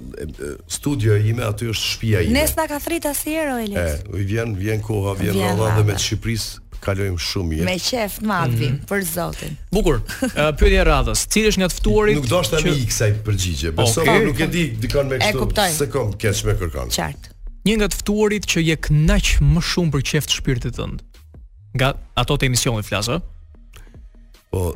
[0.76, 2.34] studio ime aty është shtëpia ime.
[2.42, 3.80] Nesër ka thrit asnjëherë si Elis.
[3.80, 7.68] E, u vjen, vjen koha, vjen rova dhe me Çiprisë kalojm shumë mirë.
[7.70, 8.76] Me qef madh vim mhm.
[8.76, 8.88] mm -hmm.
[8.92, 9.56] për Zotin.
[9.72, 9.96] Bukur.
[10.20, 11.24] Uh, Pyetja e radhës.
[11.32, 12.16] Cili është nga të ftuorit?
[12.20, 13.72] Nuk do të shtami iksaj përgjigje.
[13.72, 14.24] Po, okay.
[14.28, 15.70] nuk e di, dikon me këtë.
[15.80, 16.88] Se kom keç me kërkan.
[16.98, 17.28] Qartë.
[17.64, 20.98] Një nga të ftuorit që je kënaq më shumë për qeft shpirtit tënd
[21.76, 23.18] nga ato të emisionit flasë?
[24.52, 24.72] Po,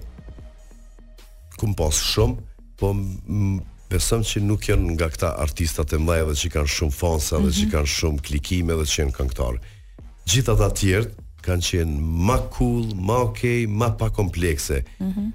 [1.61, 2.39] kumë posë shumë,
[2.81, 3.57] po më
[3.91, 7.41] besëm që nuk janë nga këta artistat e mdaj dhe që kanë shumë fonsa mm
[7.41, 7.47] -hmm.
[7.47, 7.73] dhe që mhm.
[7.75, 9.63] kanë shumë klikime dhe që janë këngtarë.
[10.31, 11.15] Gjithat atë tjertë
[11.47, 11.95] kanë qenë
[12.29, 14.85] ma cool, ma okej, okay, ma pa komplekse.
[15.01, 15.29] Mm -hmm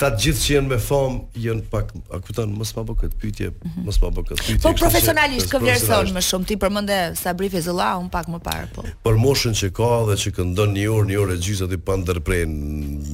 [0.00, 3.48] ta të gjithë që jenë me fam jenë pak a kupton mos pa bëkët pyetje
[3.84, 5.60] mos pa këtë pyetje po profesionalisht kë
[6.14, 9.88] më shumë ti përmendë Sabri Fezolla unë pak më parë po për moshën që ka
[10.10, 12.44] dhe që këndon një orë një orë e gjysmë aty pa në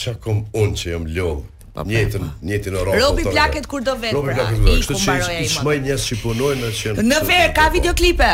[0.03, 1.41] qa, kom un që jam lodh.
[1.79, 2.99] njëtën, njëtën e rrëpë.
[3.01, 4.97] Robi plaket kur do vetë, pra, i kumbaroj Që
[5.29, 8.27] që i shmaj njës që i punoj në që Në verë, ka videoklipe.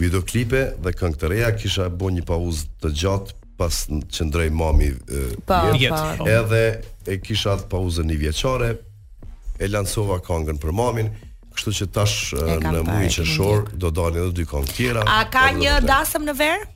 [0.00, 3.80] Videoklipe dhe këngë të reja kisha bo një pauzë të gjatë pas
[4.14, 4.90] që ndrej mami
[5.44, 6.02] pa, pa.
[6.20, 6.30] Oh.
[6.38, 6.62] Edhe
[7.10, 8.70] e kisha atë pauzën një vjeqare,
[9.60, 11.10] e lansova këngën për mamin,
[11.56, 12.16] kështu që tash
[12.62, 15.02] në mujë që shorë do dalin edhe dy këngë tjera.
[15.10, 16.70] A ka një dasëm në verë?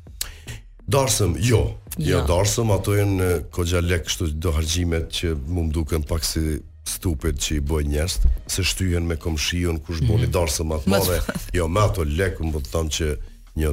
[0.90, 1.68] Dasëm, jo.
[1.98, 6.22] Jo, jo dorsëm, ato janë kogja lek kështu do harxhimet që mu më duken pak
[6.24, 8.14] si stupid që i bëjnë njerëz,
[8.50, 10.36] se shtyhen me komshiun kush boni mm -hmm.
[10.36, 11.18] dorsëm atë madhe.
[11.58, 13.08] jo, me ato lek më po të thon që
[13.56, 13.70] një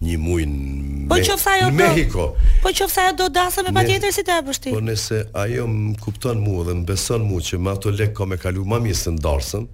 [0.00, 2.24] një muaj në Po qoftë ajo në Mehiko.
[2.62, 4.70] Po qoftë ajo do dasa me patjetër si të e ti.
[4.70, 8.32] Po nëse ajo më kupton mua dhe më beson mua që me ato lek kam
[8.32, 9.10] e kalu më mirë se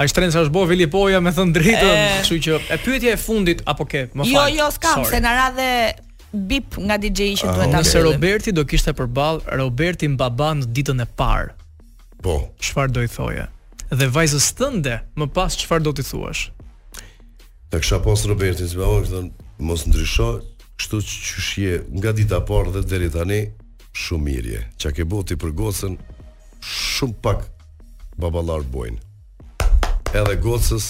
[0.00, 3.62] Ai shtrenca është bë veli poja me thën drejtën, kështu që e pyetja e fundit
[3.70, 4.48] apo ke, më jo, fal.
[4.48, 5.68] Jo, jo, s'kam, se na radhe
[6.48, 7.90] bip nga DJ-i që ah, duhet ta bëj.
[7.90, 11.52] Nëse Roberti do kishte përball Roberti Mbaba në ditën e parë.
[12.24, 12.38] Po.
[12.62, 13.44] Çfarë do i thoje?
[13.92, 16.46] Dhe vajzës tënde, më pas çfarë do t'i thuash?
[17.72, 19.28] Ta kisha pas Robertin, s'bëu, thon
[19.62, 20.38] mos ndryshoj,
[20.82, 21.72] Kështu që që shje
[22.02, 23.36] nga dita parë dhe dheri tani
[23.94, 25.92] Shumë mirje Çka ke boti për gocën?
[26.66, 27.44] Shumë pak
[28.18, 28.98] baballar bojnë
[30.18, 30.88] Edhe gocës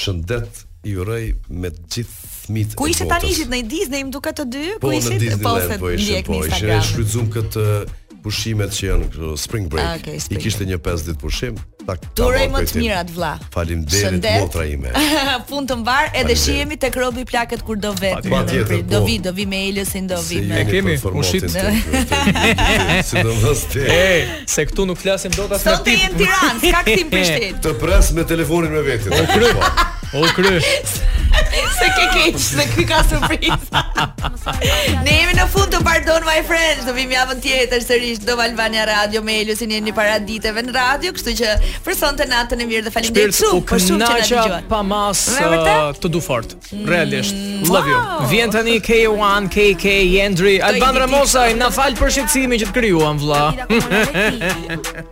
[0.00, 1.28] Shëndet i urej
[1.62, 4.98] me gjithë mitë Ku ishe tani ishit në Disney më duke të dy Po në
[5.06, 7.68] Disneyland po ishe Po ishe shrydzum këtë
[8.26, 11.62] pushimet që janë Spring Break ah, okay, spring I kishte një 5 ditë pushim
[12.16, 13.32] Turej më të mirat vlla.
[13.54, 14.90] Faleminderit motra ime.
[15.48, 18.32] Fun të mbar edhe shihemi tek Robi plaket kur do vetë vet.
[18.32, 18.76] Patjetër.
[18.90, 19.06] Do po.
[19.06, 20.62] vi, do vi me Elisin, do vi me.
[20.62, 21.46] E kemi u ushit.
[23.10, 23.84] Sidomos ti.
[23.98, 25.76] Ej, se këtu nuk flasim dot as me ti.
[25.76, 27.60] Sot jemi në Tiranë, ka këtim Prishtinë.
[27.66, 29.52] Të pres me telefonin me vetë O kry.
[29.54, 29.68] O
[30.16, 30.32] po.
[30.40, 30.58] kry.
[31.78, 33.62] Se ke keq, se ke ka surprizë.
[35.04, 38.84] Ne jemi në fund të pardon my friends, do vim javën tjetër sërish do Valvania
[38.88, 41.54] Radio me Elusin jeni para ditëve në radio, kështu që
[41.86, 44.68] për sonte natën e mirë dhe faleminderit shumë, për shumë që na dëgjuat.
[44.70, 45.68] Pa mas uh,
[46.02, 46.54] të du fort.
[46.88, 48.00] Realisht, mm, love you.
[48.32, 54.94] Vjen tani K1, KK, Yandri, Alban Ramosa, na fal për shqetësimin që të krijuam vëlla.